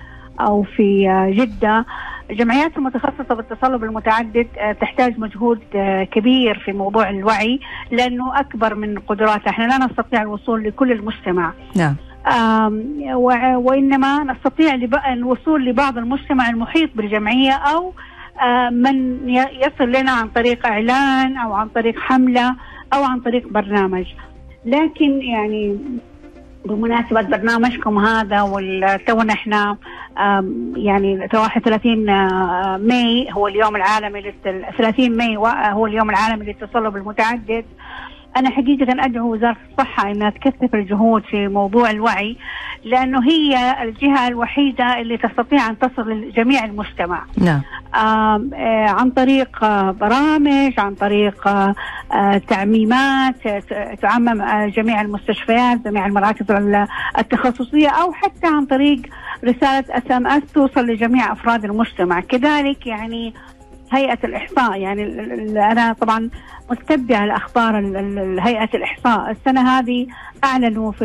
[0.40, 1.86] أو في آه، جدة
[2.30, 7.60] الجمعيات المتخصصة بالتصلب المتعدد آه، تحتاج مجهود آه، كبير في موضوع الوعي
[7.90, 11.52] لأنه أكبر من قدراتها إحنا لا نستطيع الوصول لكل المجتمع.
[11.76, 11.96] نعم.
[12.26, 12.82] آم،
[13.14, 14.74] و- وإنما نستطيع
[15.12, 17.92] الوصول لبعض المجتمع المحيط بالجمعية أو
[18.42, 22.56] آه، من يصل لنا عن طريق إعلان أو عن طريق حملة
[22.94, 24.06] أو عن طريق برنامج.
[24.64, 25.78] لكن يعني
[26.64, 29.76] بمناسبة برنامجكم هذا والتونا إحنا
[30.76, 35.36] يعني تو 31 آه، May هو اليوم العالمي للت- 30 May
[35.72, 37.64] هو اليوم العالمي للتصلب المتعدد.
[38.36, 42.36] أنا حقيقة أدعو وزارة الصحة أنها تكثف الجهود في موضوع الوعي
[42.84, 47.22] لأنه هي الجهة الوحيدة اللي تستطيع أن تصل لجميع المجتمع.
[47.38, 47.60] نعم.
[47.94, 51.74] آه، عن طريق آه، برامج عن طريق آه،
[52.48, 53.48] تعميمات
[54.02, 56.86] تعمم جميع المستشفيات جميع المراكز ال-
[57.18, 59.02] التخصصية أو حتى عن طريق
[59.44, 62.20] رسالة SMS توصل لجميع أفراد المجتمع.
[62.20, 63.34] كذلك يعني
[63.92, 65.02] هيئة الإحصاء يعني
[65.72, 66.30] أنا طبعا
[66.70, 69.30] متابعة الأخبار ال- ال- هيئة الإحصاء.
[69.30, 70.06] السنة هذه
[70.44, 71.04] أعلنوا في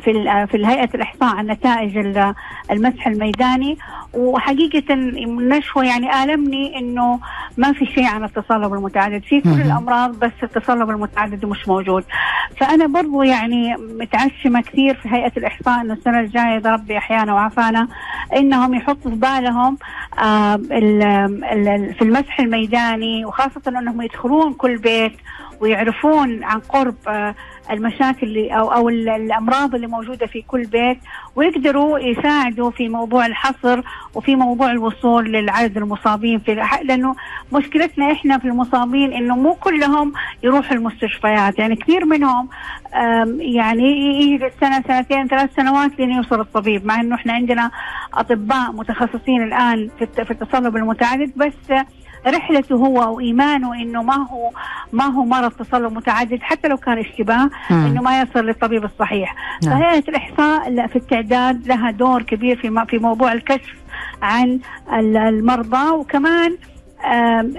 [0.00, 2.34] في ال- في هيئة الإحصاء عن نتائج ال-
[2.70, 3.78] المسح الميداني.
[4.14, 7.20] وحقيقة نشوى يعني آلمني إنه
[7.56, 9.22] ما في شيء عن التصلب المتعدد.
[9.22, 9.60] في كل مهم.
[9.60, 12.04] الأمراض بس التصلب المتعدد مش موجود.
[12.60, 17.88] فأنا برضو يعني متعشمة كثير في هيئة الإحصاء إنه السنة الجاية إذا ربي أحيانا وعافانا
[18.36, 19.78] إنهم يحطوا في بالهم
[20.22, 20.56] آه،
[21.98, 25.12] في المسح الميداني وخاصة إنهم يدخلون كل بيت
[25.60, 27.34] ويعرفون عن قرب آه،
[27.70, 30.98] المشاكل اللي أو أو ال- الأمراض اللي موجودة في كل بيت
[31.36, 33.80] ويقدروا يساعدوا في موضوع الحصر
[34.14, 37.14] وفي موضوع الوصول للعدد المصابين في لأنه
[37.52, 41.58] مشكلتنا إحنا في المصابين إنه مو كلهم يروحوا المستشفيات.
[41.58, 42.48] يعني كثير منهم
[43.38, 43.82] يعني
[44.22, 46.86] يجي السنة سنتين ثلاث سنوات لين يوصل الطبيب.
[46.86, 47.70] مع إنه إحنا عندنا
[48.14, 51.84] أطباء متخصصين الآن في التصلب المتعدد بس
[52.26, 54.50] رحلته هو وإيمانه إنه ما هو
[54.92, 57.86] ما هو مرض تصلب متعدد حتى لو كان اشتباه مم.
[57.86, 59.34] إنه ما يصل للطبيب الصحيح
[59.64, 59.78] نعم.
[59.80, 63.74] فهيئه الإحصاء لا- في التعداد لها دور كبير في في موضوع الكشف
[64.22, 64.58] عن
[64.92, 66.56] ال- المرضى وكمان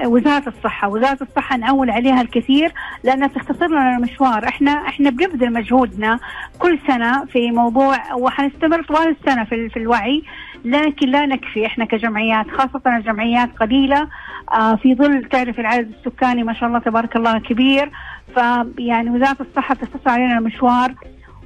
[0.06, 2.71] وزارة الصحة، وزارة الصحة نعول عليها الكثير
[3.04, 6.19] لأنها تختصر لنا المشوار، إحنا إحنا بنبذل مجهودنا
[6.60, 10.23] كل سنة في موضوع وحنستمر طوال السنة في في الوعي
[10.65, 11.65] لكن لا نكفي.
[11.65, 14.08] إحنا كجمعيات خاصة الجمعيات قليلة
[14.54, 17.91] آه في ظل تعرف العدد السكاني ما شاء الله تبارك الله كبير.
[18.34, 20.95] فيعني وزارة الصحة تختصر علينا المشوار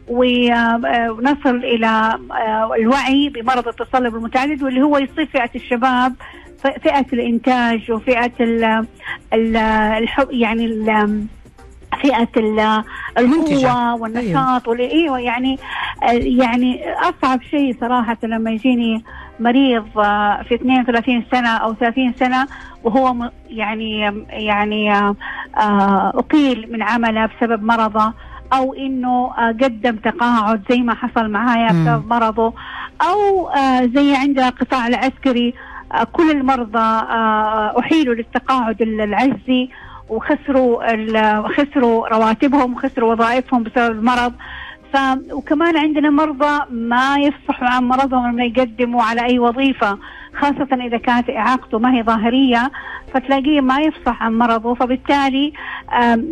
[0.10, 6.16] آه، ونصل إلى آه، الوعي بمرض التصلب المتعدد واللي هو يصيب فئة الشباب
[6.84, 8.86] فئة الإنتاج وفئة ال
[9.34, 10.66] ال الحب يعني
[12.02, 12.84] فئة.
[13.18, 15.60] القوة والنشاط واللي إيوه يعني
[16.14, 19.04] يعني أصعب شيء صراحة لما يجيني
[19.40, 22.48] مريض آه، في 32 سنة أو 30 سنة
[22.84, 24.00] وهو يعني
[24.30, 25.16] يعني آه،
[25.58, 28.14] آه، أقيل من عمله بسبب مرضه
[28.54, 31.68] أو إنه آه، قدم تقاعد زي ما حصل معايا.
[31.68, 32.54] بسبب مرضه
[33.02, 35.54] أو آه، زي عند القطاع العسكري
[35.94, 39.70] آه، كل المرضى آه، احيلوا للتقاعد العجزي
[40.10, 40.82] وخسروا
[41.48, 44.34] خسروا رواتبهم وخسروا وظائفهم بسبب المرض.
[44.94, 44.98] ف
[45.34, 49.98] وكمان عندنا مرضى ما يفصحوا عن مرضهم لما يقدموا على أي وظيفة
[50.40, 52.72] خاصة إذا كانت إعاقته ما هي ظاهرية.
[53.14, 55.54] فتلاقيه ما يفصح عن مرضه فبالتالي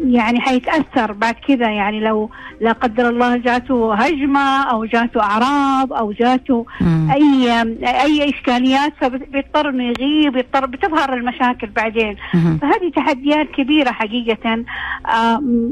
[0.06, 2.30] يعني حيتأثر بعد كذا يعني لو
[2.62, 7.12] لا قدر الله جاته هجمة أو جاته أعراض أو جاته مم.
[7.12, 12.60] أي أي إشكاليات فبيضطر إنه يغيب يضطر بتظهر المشاكل بعدين مم.
[12.62, 14.64] فهذه تحديات كبيرة حقيقة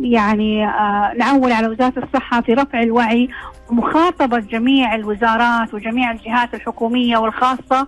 [0.01, 0.65] يعني
[1.17, 3.29] نعول على وزارة الصحة في رفع الوعي
[3.69, 7.87] ومخاطبة جميع الوزارات وجميع الجهات الحكومية والخاصة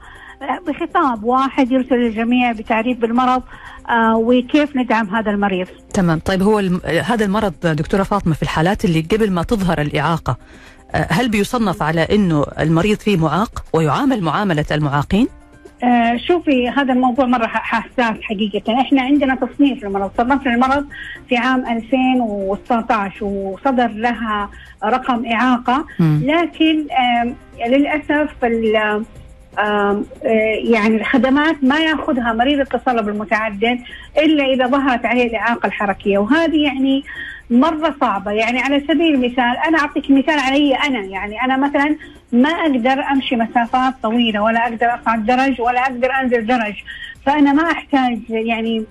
[0.68, 3.44] بخطاب واحد يرسل للجميع بتعريف بالمرض
[3.90, 5.68] آه، وكيف ندعم هذا المريض.
[5.94, 6.82] تمام طيب هو الم...
[7.06, 10.38] هذا المرض دكتورة فاطمة في الحالات اللي قبل ما تظهر الإعاقة
[10.96, 15.28] آه، هل بيصنف على أنه المريض فيه معاق ويعامل معاملة المعاقين؟
[15.84, 20.86] آه شوفي هذا الموضوع مرة حساس حقيقة إحنا عندنا تصنيف للمرض صنفنا المرض
[21.30, 24.50] في عام 2019 وصدر لها
[24.86, 25.86] رقم إعاقة.
[26.00, 26.88] لكن
[27.22, 27.36] آم،
[27.68, 29.02] للأسف آه،
[30.72, 33.80] يعني الخدمات ما ياخذها مريض التصلب المتعدد
[34.18, 36.18] إلا إذا ظهرت عليه الإعاقة الحركية.
[36.18, 37.04] وهذه يعني
[37.50, 38.32] مرة صعبة.
[38.32, 41.00] يعني على سبيل المثال أنا أعطيك مثال علي أنا.
[41.00, 41.96] يعني أنا مثلا
[42.32, 46.76] ما أقدر أمشي مسافات طويلة ولا أقدر اصعد درج ولا أقدر أنزل درج.
[47.26, 48.86] فأنا ما أحتاج يعني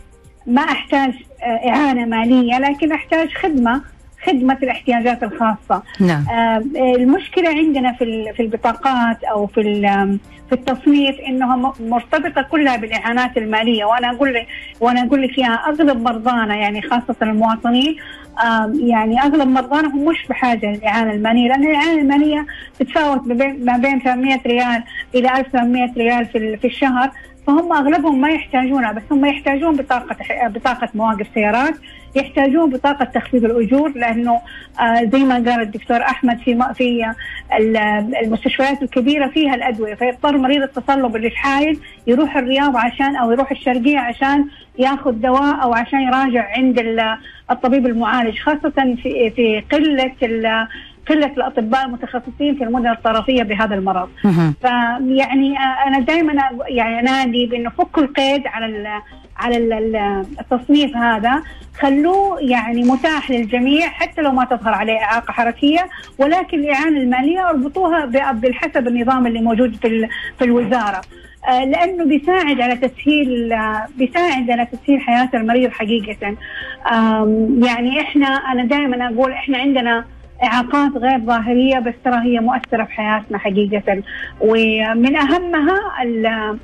[0.46, 3.82] ما أحتاج آه، إعانة مالية لكن أحتاج خدمة.
[4.26, 5.82] خدمة الاحتياجات الخاصة.
[6.00, 6.24] نعم.
[6.30, 6.62] آه،
[6.96, 9.62] المشكلة عندنا في في البطاقات أو في
[10.48, 13.84] في التصنيف إنها مرتبطة كلها بالإعانات المالية.
[13.84, 14.46] وأنا أقول لك
[14.80, 17.96] وأنا أقول لك يا أغلب مرضانا يعني خاصة المواطنين
[18.80, 22.46] يعني أغلب مرضانا هم مش بحاجة للإعانة المالية لأن الإعانة المالية
[22.78, 24.82] تتفاوت ما بين ما بين 800 ريال
[25.14, 27.10] إلى 1800 ريال في ال- في الشهر.
[27.46, 30.16] فهم أغلبهم ما يحتاجونها بس هم يحتاجون بطاقة
[30.48, 31.74] بطاقة مواقف سيارات
[32.14, 34.40] يحتاجون بطاقة تخفيض الأجور لأنه
[34.80, 37.12] آه زي ما قال الدكتور أحمد في في
[37.58, 43.32] ال- المستشفيات الكبيرة فيها الأدوية فيضطر مريض التصلب اللي في حايل يروح الرياض عشان أو
[43.32, 44.44] يروح الشرقية عشان
[44.78, 47.16] ياخذ دواء أو عشان يراجع عند ال-
[47.50, 50.12] الطبيب المعالج خاصة في في قلة
[51.08, 54.08] قله الأطباء المتخصصين في المدن الطرفية بهذا المرض.
[54.62, 56.34] فيعني آه، أنا دائما
[56.68, 58.86] يعني أنادي بأنه فكوا القيد على ال
[59.36, 61.42] على ال- ال- التصنيف هذا
[61.80, 65.88] خلوه يعني متاح للجميع حتى لو ما تظهر عليه إعاقة حركية
[66.18, 71.00] ولكن الاعانه المالية أربطوها بحسب النظام اللي موجود في في الوزارة.
[71.48, 76.36] آه، لأنه بيساعد على تسهيل آه، بيساعد على تسهيل حياة المريض حقيقة.
[77.66, 80.04] يعني إحنا أنا دائما أقول إحنا عندنا
[80.44, 84.02] إعاقات غير ظاهرية بس ترى هي مؤثرة في حياتنا حقيقة.
[84.40, 86.56] ومن أهمها ال-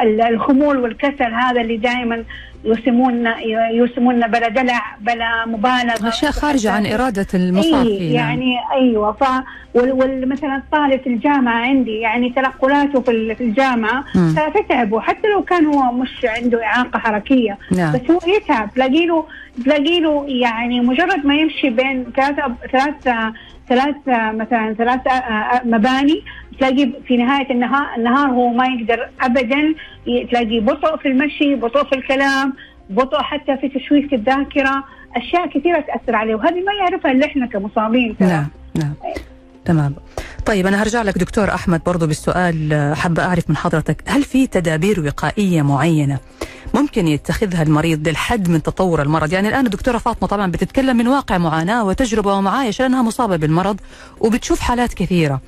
[0.00, 2.24] ال- الخمول والكسل هذا اللي دائما
[2.64, 3.36] يسمونا
[3.72, 6.08] يسمونا بلا دلع بلا مبالغة.
[6.08, 8.28] أشياء خارجة عن إرادة المصاب فيه نعم.
[8.28, 9.12] يعني أيوه.
[9.12, 9.24] ف
[10.26, 14.34] مثلا الطالب في الجامعة عندي يعني تنقلاته في ال- في الجامعة مم.
[14.34, 17.92] فتتعبه حتى لو كان هو مش عنده إعاقة حركية نعم.
[17.92, 18.70] بس هو يتعب.
[18.74, 19.24] تلاقي له
[19.64, 22.36] تلاقي له يعني مجرد ما يمشي بين ثلاث
[22.72, 22.94] ثلاث
[23.68, 25.00] ثلاث مثلا ثلاث
[25.64, 26.22] مباني
[26.60, 29.74] تلاقي في نهاية النهار هو ما يقدر ابدا
[30.30, 32.52] تلاقي بطء في المشي بطء في الكلام
[32.90, 34.84] بطء حتى في تشويش الذاكرة
[35.16, 38.16] أشياء كثيرة تأثر عليه وهذه ما يعرفها إلا إحنا كمصابين.
[38.20, 38.94] نعم نعم.
[39.64, 39.94] تمام.
[40.46, 45.00] طيب أنا هرجع لك دكتور أحمد برضو بالسؤال حابة أعرف من حضرتك هل في تدابير
[45.00, 46.18] وقائية معينة
[46.74, 51.38] ممكن يتخذها المريض للحد من تطور المرض؟ يعني الآن الدكتورة فاطمة طبعا بتتكلم من واقع
[51.38, 53.80] معاناة وتجربة ومعايشة لأنها مصابة بالمرض
[54.20, 55.40] وبتشوف حالات كثيرة.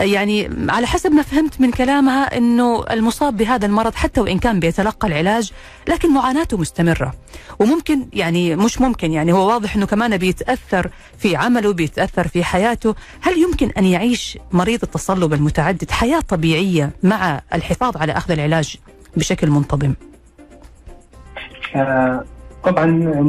[0.00, 5.08] يعني على حسب ما فهمت من كلامها إنه المصاب بهذا المرض حتى وإن كان بيتلقى
[5.08, 5.52] العلاج
[5.88, 7.14] لكن معاناته مستمرة.
[7.58, 12.94] وممكن يعني مش ممكن يعني هو واضح إنه كمان بيتأثر في عمله بيتأثر في حياته.
[13.20, 18.76] هل يمكن أن يعيش مريض التصلب المتعدد حياة طبيعية مع الحفاظ على أخذ العلاج
[19.16, 19.94] بشكل منتظم؟
[21.76, 22.24] آه،
[22.64, 22.86] طبعا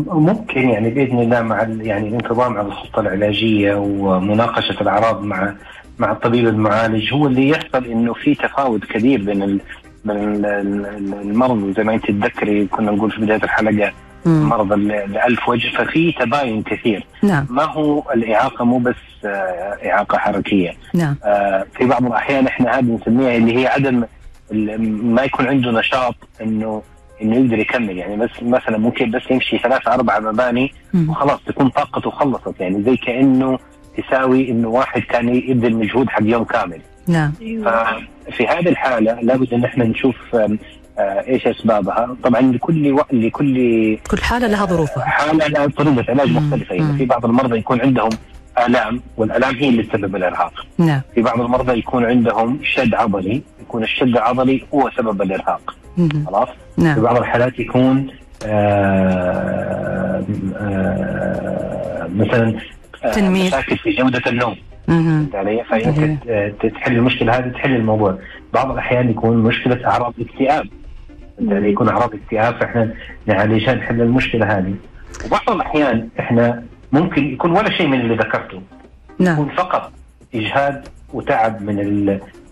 [0.08, 5.56] ممكن يعني بإذن الله مع يعني الانتظام على الخطة العلاجية ومناقشة الأعراض مع
[6.00, 9.60] مع الطبيب المعالج هو اللي يحصل إنه في تفاوت كبير بين
[10.06, 13.92] بين ال- ال- المرض زي ما أنت تتذكري كنا نقول في بداية الحلقة
[14.26, 14.50] مم.
[14.50, 17.06] مرض ال- الالف وجه ففي تباين كثير.
[17.24, 17.46] نعم.
[17.50, 18.96] ما هو الإعاقة؟ مو بس
[19.26, 20.72] آه، إعاقة حركية.
[20.94, 21.16] نعم.
[21.24, 24.04] آه، في بعض الأحيان إحنا هذه نسميها اللي هي عدم
[25.12, 26.82] ما يكون عنده نشاط إنه
[27.22, 27.98] إنه يقدر يكمل.
[27.98, 30.74] يعني بس مثلا ممكن بس يمشي ثلاثة أربع مباني.
[31.08, 32.54] وخلاص تكون طاقته خلصت.
[32.60, 33.60] يعني زي كأنه
[33.98, 36.82] تساوي إنه واحد كان يبذل مجهود حق يوم كامل.
[37.08, 37.32] نعم.
[37.66, 40.58] ففي هذه الحالة لابد أن إحنا نشوف آه،
[41.28, 42.16] إيش أسبابها.
[42.24, 43.02] طبعا لكل و...
[43.12, 45.04] لكل كل حالة لها ظروفها.
[45.04, 46.32] حالة لها طريقه علاج.
[46.32, 46.76] مختلفة.
[46.76, 46.98] يعني.
[46.98, 48.10] في بعض المرضى يكون عندهم
[48.68, 50.66] آلام والآلام هي اللي تسبب الإرهاق.
[50.78, 51.02] نعم.
[51.16, 55.76] في بعض المرضى يكون عندهم شد عضلي يكون الشد العضلي هو سبب الإرهاق.
[56.28, 58.08] خلاص؟ في نعم بعض الحالات يكون
[58.46, 60.24] آه
[60.58, 62.56] آه مثلا
[63.14, 63.48] تنميل.
[63.48, 64.56] مشاكل في جودة النوم.
[64.88, 68.20] فهمت علي؟ فيمكن آه، تحل المشكلة هذه تحل الموضوع.
[68.54, 70.68] بعض الأحيان يكون مشكلة أعراض اكتئاب
[71.42, 72.94] علي؟ يكون أعراض اكتئاب فإحنا
[73.30, 74.74] علشان نحل المشكلة هذه.
[75.26, 78.62] وبعض الأحيان إحنا ممكن يكون ولا شيء من اللي ذكرته.
[79.20, 79.34] نعم.
[79.34, 79.92] يكون فقط
[80.36, 82.06] إجهاد وتعب من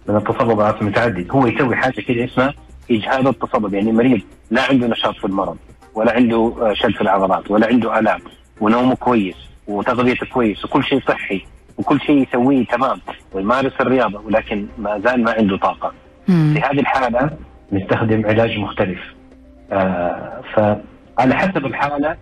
[0.07, 2.53] من التصلب المتعدد هو يسوي حاجة كده اسمها
[2.91, 3.73] إجهاد التصلب.
[3.73, 4.21] يعني مريض
[4.51, 5.57] لا عنده نشاط في المرض
[5.95, 8.19] ولا عنده آه، شد في العضلات ولا عنده آلام
[8.61, 9.35] ونومه كويس.
[9.67, 11.45] وتغذيته كويس وكل شيء صحي
[11.77, 13.01] وكل شيء يسويه تمام
[13.33, 15.93] ويمارس الرياضة ولكن ما زال ما عنده طاقة
[16.27, 16.53] مم.
[16.53, 17.29] في هذه الحالة
[17.71, 18.99] نستخدم علاج مختلف
[19.71, 22.15] آه فعلى حسب الحالة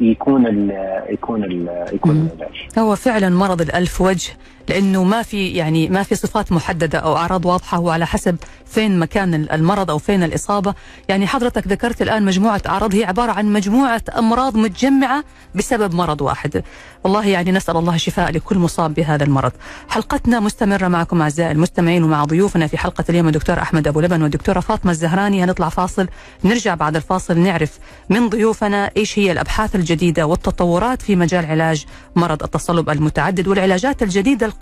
[0.00, 0.70] يكون ال
[1.10, 2.30] يكون ال يكون.
[2.36, 4.32] العلاج هو فعلا مرض الألف وجه
[4.68, 8.36] لأنه ما في يعني ما في صفات محددة أو أعراض واضحة هو على حسب
[8.66, 10.74] فين مكان المرض أو فين الإصابة.
[11.08, 16.62] يعني حضرتك ذكرت الآن مجموعة أعراض هي عبارة عن مجموعة أمراض متجمعة بسبب مرض واحد.
[17.04, 19.52] والله يعني نسأل الله الشفاء لكل مصاب بهذا المرض.
[19.88, 24.60] حلقتنا مستمرة معكم أعزائي المستمعين ومع ضيوفنا في حلقة اليوم الدكتور أحمد أبو لبن والدكتورة
[24.60, 25.44] فاطمة الزهراني.
[25.44, 26.06] هنطلع فاصل
[26.44, 27.78] نرجع بعد الفاصل نعرف
[28.10, 31.84] من ضيوفنا إيش هي الأبحاث الجديدة والتطورات في مجال علاج
[32.16, 34.53] مرض التصلب المتعدد والعلاجات الجديدة القائ-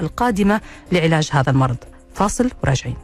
[0.00, 0.60] القادمة
[0.92, 1.76] لعلاج هذا المرض.
[2.14, 2.96] فاصل وراجعين.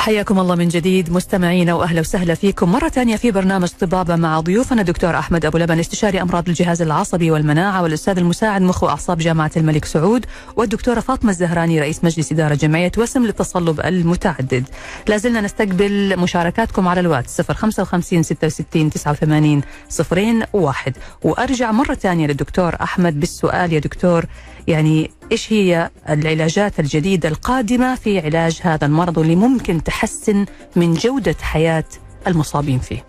[0.00, 4.80] حياكم الله من جديد مستمعينا وأهلا وسهلا فيكم مرة ثانية في برنامج طبابه مع ضيوفنا
[4.80, 9.84] الدكتور أحمد أبو لبن استشاري أمراض الجهاز العصبي والمناعة والأستاذ المساعد مخ واعصاب جامعة الملك
[9.84, 10.26] سعود
[10.56, 14.64] والدكتورة فاطمة الزهراني رئيس مجلس إدارة جمعية وسم للتصلب المتعدد.
[15.08, 22.76] لا زلنا نستقبل مشاركاتكم على الواتس 055 66 89 صفرين واحد وأرجع مرة ثانية للدكتور
[22.82, 24.24] أحمد بالسؤال يا دكتور
[24.70, 30.46] يعني إيش هي العلاجات الجديدة القادمة في علاج هذا المرض واللي ممكن تحسن
[30.76, 31.84] من جودة حياة
[32.26, 33.04] المصابين فيه؟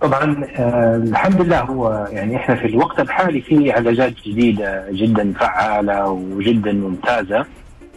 [0.00, 6.08] طبعا آه الحمد لله هو يعني إحنا في الوقت الحالي في علاجات جديدة جدا فعالة
[6.10, 7.46] وجدا ممتازة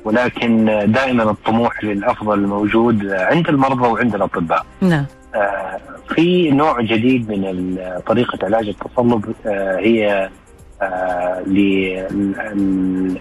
[0.05, 4.65] ولكن دائما الطموح للأفضل موجود عند المرضى وعند الأطباء.
[4.81, 5.05] نعم
[5.35, 5.79] آه
[6.15, 7.77] في نوع جديد من
[8.07, 10.29] طريقة علاج التصلب آه هي
[10.81, 13.19] آه لل- ال-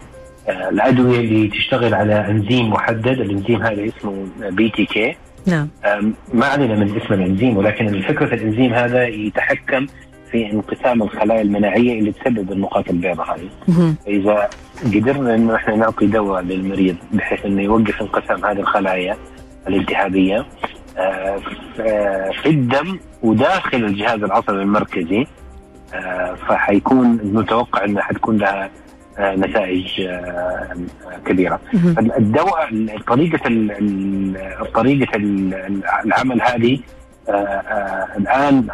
[0.49, 5.17] آه، اللي تشتغل على انزيم محدد، الانزيم هذا اسمه بي تي كي.
[5.47, 9.87] نعم أم، ما علينا من اسم الانزيم ولكن فكره الانزيم هذا يتحكم
[10.31, 13.49] في انقسام الخلايا المناعية اللي تسبب النقاط البيضاء هذه،.
[14.07, 14.49] فاذا
[14.95, 19.17] قدرنا إنه إحنا نعطي دواء للمريض بحيث إنه يوقف انقسام هذه الخلايا
[19.69, 20.47] الالتهابية
[20.99, 21.41] آه،
[21.81, 25.27] آه، في الدم وداخل الجهاز العصبي المركزي آه،
[26.49, 28.71] فحيكون متوقع انها حتكون لها
[29.19, 30.77] آه، نتائج آه،
[31.27, 31.61] كبيرة.
[32.19, 32.69] الدواء
[33.07, 33.39] طريقة
[34.75, 36.79] طريقة ال- العمل هذه
[37.29, 38.67] آه، آه، الآن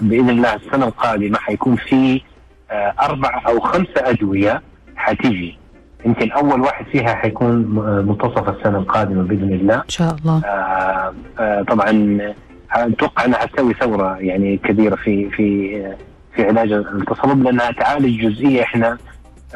[0.00, 2.20] بإذن الله السنة القادمة حيكون في
[2.70, 4.62] آه، أربع أو خمسه أدوية
[4.96, 5.58] حتيجي.
[6.06, 7.52] يمكن أول واحد فيها حيكون
[8.06, 9.74] منتصف السنة القادمة بإذن الله.
[9.74, 10.42] إن شاء الله.
[10.44, 12.18] آه، آه، طبعا
[12.72, 15.96] أتوقع إنها حتسوي ثورة يعني كبيرة في في
[16.38, 18.98] في علاج التصلب لأنها تعالج جزئية إحنا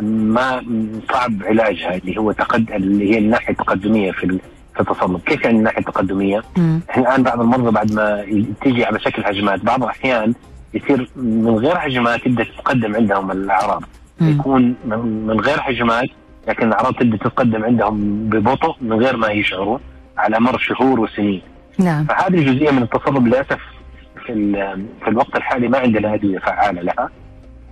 [0.03, 0.65] ما
[1.13, 4.39] صعب علاجها اللي هو تقد اللي هي الناحية التقدمية في
[4.75, 6.43] في التصلب، كيف يعني الناحية التقدمية؟
[6.91, 8.25] إحنا الآن بعض المرضى بعد ما
[8.61, 10.35] تيجي على شكل هجمات، بعض الأحيان
[10.75, 13.83] يصير من غير هجمات تبدأ تتقدم عندهم الأعراض،.
[14.21, 16.09] يكون من غير هجمات
[16.49, 19.79] لكن الأعراض تبدأ تتقدم عندهم ببطء من غير ما يشعروا
[20.19, 21.43] على مر شهور وسنين.
[21.79, 23.59] نعم فهذه جزئية من التصلب للأسف
[24.27, 24.53] في
[25.05, 27.11] في الوقت الحالي ما عندنا ادويه فعالة لها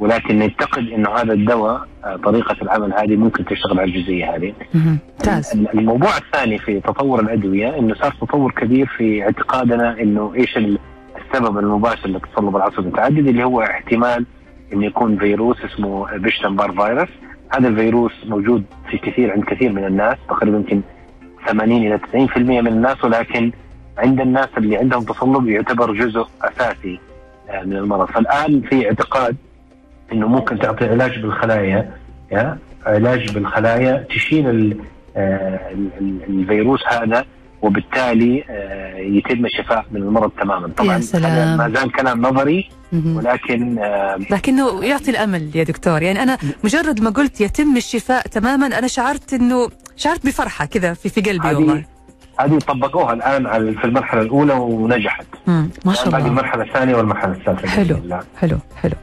[0.00, 4.52] ولكن نعتقد انه هذا الدواء آه، طريقة العمل هذه ممكن تشتغل على الجزئية هذه.
[5.74, 10.78] الموضوع الثاني في تطور الأدوية إنه صار تطور كبير في اعتقادنا إنه إيش ال-
[11.20, 14.26] السبب المباشر للتصلب العصبي المتعدد اللي هو احتمال
[14.72, 17.08] انه يكون فيروس اسمه بيشتن بار فيروس
[17.54, 20.80] هذا الفيروس موجود في كثير عند كثير من الناس تقريبا يمكن
[21.48, 21.98] 80 إلى
[22.28, 23.52] 90% من الناس ولكن
[23.98, 27.00] عند الناس اللي عندهم تصلب يعتبر جزء أساسي
[27.50, 28.08] آه، من المرض.
[28.10, 29.36] فالآن في اعتقاد
[30.12, 31.90] إنه ممكن تعطي علاج بالخلايا
[32.32, 34.76] يا؟ علاج بالخلايا تشيل
[35.16, 37.24] آه، ال- ال- الفيروس هذا
[37.62, 40.68] وبالتالي آه، يتم الشفاء من المرض تماما.
[40.68, 41.58] طبعا يا سلام.
[41.58, 42.70] ما زال كلام نظري.
[42.92, 43.78] ولكن
[44.30, 46.02] لكنه يعطي الأمل يا دكتور.
[46.02, 51.08] يعني أنا مجرد ما قلت يتم الشفاء تماما أنا شعرت إنه شعرت بفرحة كذا في
[51.08, 51.84] في قلبي والله.
[52.44, 55.70] هذه طبقوها الآن على في المرحلة الأولى ونجحت مم.
[55.84, 57.96] ما شاء باقي الله المرحلة الثانية والمرحلة الثالثة حلو.
[57.96, 58.20] الله.
[58.40, 58.94] حلو حلو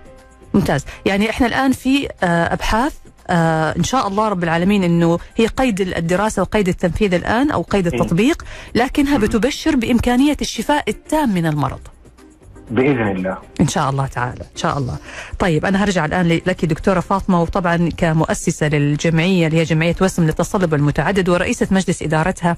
[0.54, 2.94] ممتاز يعني إحنا الآن في آه، أبحاث
[3.30, 7.88] آه إن شاء الله رب العالمين إنه هي قيد الدراسة وقيد التنفيذ الآن أو قيد
[7.88, 7.94] إيه.
[8.02, 11.80] التطبيق لكنها بتبشر بإمكانية الشفاء التام من المرض
[12.72, 13.38] بإذن الله.
[13.62, 14.98] إن شاء الله تعالى إن شاء الله.
[15.40, 20.74] طيب أنا هرجع الآن لك دكتورة فاطمة وطبعا كمؤسسة للجمعية اللي هي جمعية وسم للتصلب
[20.74, 22.58] المتعدد ورئيسة مجلس إدارتها.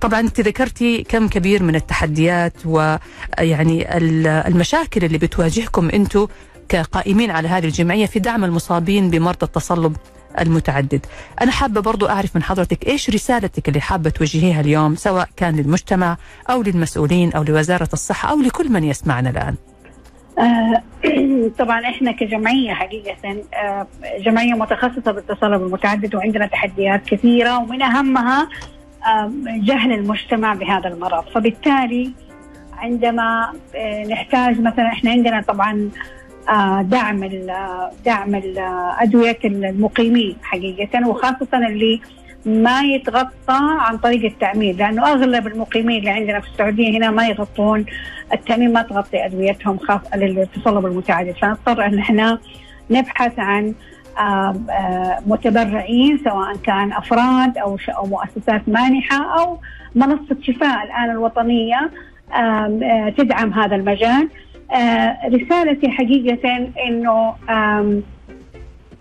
[0.00, 6.26] طبعا أنت ذكرتي كم كبير من التحديات ويعني ال- المشاكل اللي بتواجهكم أنتم
[6.68, 9.96] كقائمين على هذه الجمعية في دعم المصابين بمرضى التصلب.
[10.40, 11.06] المتعدد.
[11.42, 16.16] أنا حابة برضو أعرف من حضرتك إيش رسالتك اللي حابة توجهيها اليوم سواء كان للمجتمع
[16.50, 19.54] أو للمسؤولين أو لوزارة الصحة أو لكل من يسمعنا الآن.
[20.38, 20.82] آه،
[21.58, 23.86] طبعا إحنا كجمعية حقيقة آه،
[24.18, 28.48] جمعية متخصصة بالتصلب المتعدد وعندنا تحديات كثيرة ومن أهمها
[29.06, 31.24] آه، جهل المجتمع بهذا المرض.
[31.34, 32.12] فبالتالي
[32.78, 33.52] عندما
[34.10, 35.90] نحتاج مثلا إحنا عندنا طبعا
[36.82, 38.58] دعم ال- دعم ال-
[38.98, 42.00] ادويه المقيمين حقيقة وخاصة اللي
[42.46, 47.84] ما يتغطى عن طريق التأمين لأنه أغلب المقيمين اللي عندنا في السعودية هنا ما يغطون
[48.32, 51.34] التأمين ما تغطي أدويتهم خاصه للتصلب المتعدد.
[51.42, 52.38] فنضطر أن إحنا
[52.90, 53.74] نبحث عن
[54.18, 56.92] آه، آه، متبرعين سواء كان
[57.76, 59.58] ش- أو مؤسسات مانحة أو
[59.94, 60.84] منصة شفاء
[62.34, 64.28] آم، آه، تدعم هذا المجال.
[64.28, 64.53] آه،
[65.32, 68.02] رسالتي حقيقة إنه آم،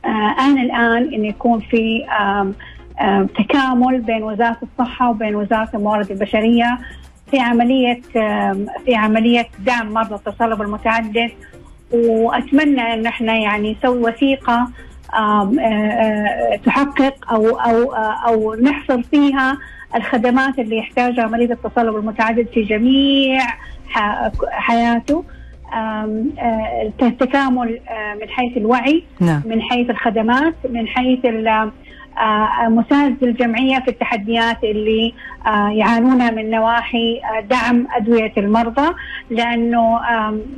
[0.06, 2.06] آه، آن الآن أن يكون في
[3.38, 6.78] تكامل بين وزارة الصحة وبين وزارة الموارد البشرية
[7.32, 8.02] في عملية
[8.86, 11.32] في عملية دعم مرضى التصلب المتعدد.
[11.94, 14.68] وأتمنى أن إحنا يعني نسوي وثيقة
[15.14, 19.58] آه، آه، تحقق أو أو آه، أو نحصر فيها
[19.96, 23.42] الخدمات اللي يحتاجها مريض التصلب المتعدد في جميع
[24.52, 25.24] حياته.
[25.30, 25.33] آه،
[27.02, 31.26] التكامل آه، من حيث الوعي نعم من حيث الخدمات من حيث
[32.18, 35.14] آه، مساعدة الجمعية في التحديات اللي
[35.48, 38.96] آه، يعانونها من نواحي آه، دعم أدوية المرضى
[39.30, 40.00] لأنه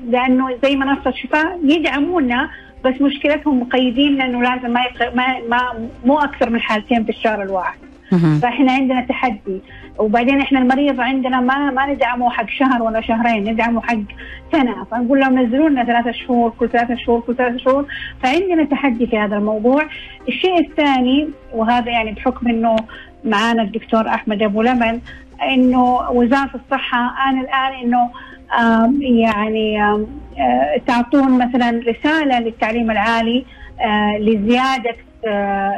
[0.10, 2.49] لأنه زي منصة شفاء يدعمونا
[2.86, 4.82] بس مشكلتهم مقيدين لأنه لازم ما.
[5.16, 7.78] ما, ما مو أكثر من حالتين في الشهر الواحد
[8.12, 8.39] مهم.
[8.39, 9.62] فإحنا عندنا تحدي
[10.00, 13.98] وبعدين إحنا المريض عندنا ما ما ندعمه حق شهر ولا شهرين ندعمه حق
[14.52, 14.84] سنة.
[14.91, 17.86] فنقول لهم نزلوا لنا ثلاثة شهور كل ثلاثة شهور كل ثلاثة شهور.
[18.24, 19.88] فعندنا تحدي في هذا الموضوع.
[20.28, 22.76] الشيء الثاني وهذا يعني بحكم إنه
[23.24, 25.00] معانا الدكتور أحمد أبو لمن
[25.43, 28.10] إنه وزارة الصحة أنا الآن إنه
[29.02, 30.08] يعني آه،
[30.88, 33.46] تعطون مثلا رسالة للتعليم العالي
[33.82, 34.96] آه، لزيادة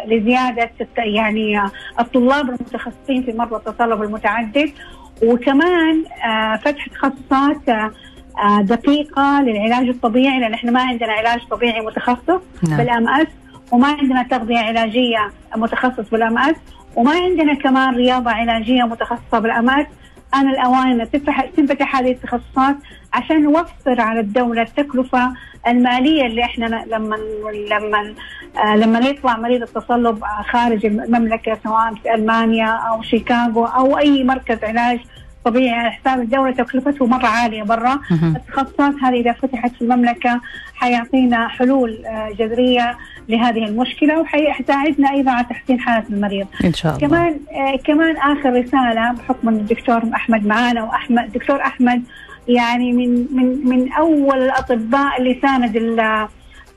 [0.08, 4.72] لزيادة الت- يعني آه، الطلاب المتخصصين في مرضى التصلب المتعدد
[5.24, 7.92] وكمان آه، فتح تخصصات آه،
[8.44, 12.78] آه، دقيقة للعلاج الطبيعي لأن إحنا ما عندنا علاج طبيعي متخصص نعم.
[12.78, 13.28] بال MS
[13.72, 16.56] وما عندنا تغذية علاجية متخصص بال MS
[16.96, 19.86] وما عندنا كمان رياضة علاجية متخصصة بال MS.
[20.36, 22.76] آن الاوان ان تفتح تنفتح هذه التخصصات
[23.14, 25.34] عشان نوفر على الدولة التكلفة
[25.68, 27.16] المالية اللي إحنا لما
[27.72, 28.14] لما
[28.64, 34.64] آه لما يطلع مريض التصلب خارج المملكة سواء في ألمانيا أو شيكاغو أو أي مركز
[34.64, 35.00] علاج
[35.50, 38.00] طبيعي على حساب الدولة تكلفته مرة عالية برا.
[38.36, 40.42] التخصصات هذه إذا فتحت في المملكة
[40.76, 42.98] حيعطينا حلول آه، جذرية
[43.30, 46.48] لهذه المشكلة وحيساعدنا أيضا على تحسين حالة المريض.
[46.66, 51.62] إن شاء الله كمان آه، كمان آخر رسالة بحكم إن الدكتور أحمد معانا وأحمد الدكتور
[51.62, 52.04] أحمد
[52.48, 55.78] يعني من من من أول الأطباء اللي ساند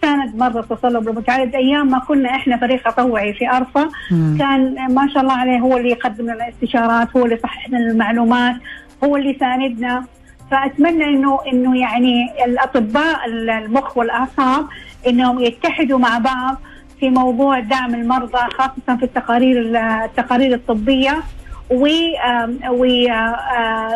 [0.05, 4.37] ال- ساند مرضى التصلب المتعدد أيام ما كنا إحنا فريق تطوعي في ارفا مم.
[4.39, 8.57] كان ما شاء الله عليه هو اللي يقدم لنا الاستشارات هو اللي يصحح لنا المعلومات
[9.05, 10.05] هو اللي يساندنا
[10.51, 14.67] فأتمنى انه إنه يعني الأطباء المخ والأعصاب
[15.07, 16.57] إنهم يتحدوا مع بعض
[17.01, 19.61] في موضوع دعم المرضى خاصة في التقارير
[20.05, 21.23] التقارير الطبية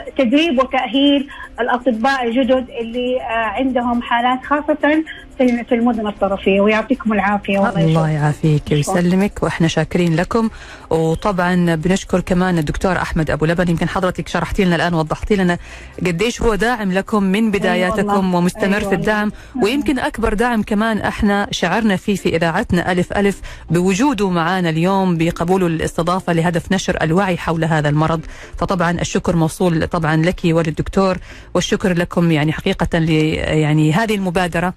[0.09, 1.29] وتدريب وتأهيل
[1.61, 5.05] الأطباء الجدد اللي عندهم حالات خاصة
[5.39, 7.59] في المدن الطرفية ويعطيكم العافية.
[7.59, 8.09] والله الله.
[8.09, 10.51] يعافيك ويسلمك وإحنا شاكرين لكم.
[10.91, 13.69] وطبعا بنشكر كمان الدكتور أحمد أبو لبن.
[13.69, 15.59] يمكن حضرتك شرحتي لنا الآن وضحتي لنا
[16.07, 18.37] قديش هو داعم لكم من بداياتكم والله.
[18.37, 19.33] ومستمر أيوة في الدعم.
[19.63, 25.67] ويمكن أكبر دعم كمان إحنا شعرنا فيه في إذاعتنا ألف ألف بوجوده معنا اليوم بقبوله
[25.67, 28.21] الاستضافة لهدف نشر الوعي حول هذا المرض.
[28.59, 31.19] فطبعا الشكر موصول طبعا لك وللدكتور
[31.55, 34.75] والشكر لكم يعني حقيقة ل يعني هذه المبادرة.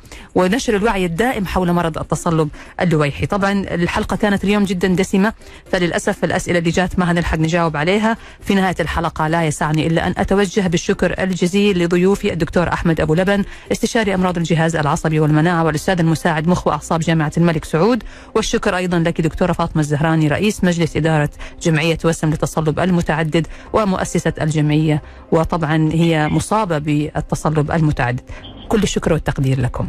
[0.47, 2.49] ونشر الوعي الدائم حول مرض التصلب
[2.81, 5.33] اللويحي طبعا الحلقة كانت اليوم جدا دسمة
[5.71, 8.17] فللأسف الأسئلة اللي جات ما هنلحق نجاوب عليها.
[8.41, 13.43] في نهاية الحلقة لا يسعني إلا أن أتوجه بالشكر الجزيل لضيوفي الدكتور أحمد أبو لبن
[13.71, 18.03] استشاري أمراض الجهاز العصبي والمناعة والأستاذ المساعد مخ وأعصاب جامعة الملك سعود.
[18.35, 21.29] والشكر أيضا لك دكتورة فاطمة الزهراني رئيس مجلس إدارة
[21.61, 25.01] جمعية وسم للتصلب المتعدد ومؤسسة الجمعية.
[25.31, 28.21] وطبعا هي مصابة بالتصلب المتعدد.
[28.69, 29.87] كل الشكر والتقدير لكم.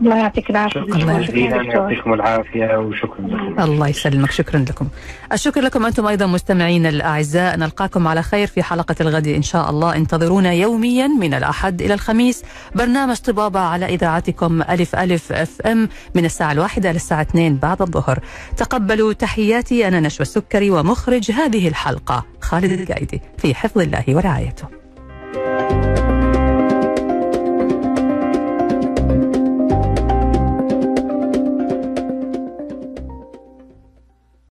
[0.00, 0.80] الله يعطيك العافية.
[0.80, 0.96] شكرا.
[0.96, 1.62] الله جزيلا.
[1.62, 3.60] يعطيكم العافية وشكرا لكم.
[3.62, 4.30] الله يسلمك.
[4.30, 4.88] شكرا لكم.
[5.32, 7.56] الشكر لكم أنتم أيضا مستمعين الأعزاء.
[7.56, 9.96] نلقاكم على خير في حلقة الغد إن شاء الله.
[9.96, 12.44] انتظرونا يوميا من الأحد إلى الخميس.
[12.74, 18.18] برنامج طبابة على إذاعتكم ألف ألف أف أم من الساعة الواحدة للساعة 2 بعد الظهر.
[18.56, 19.88] تقبلوا تحياتي.
[19.88, 24.77] أنا نشوى السكري ومخرج هذه الحلقة خالد القايدي في حفظ الله ورعايته.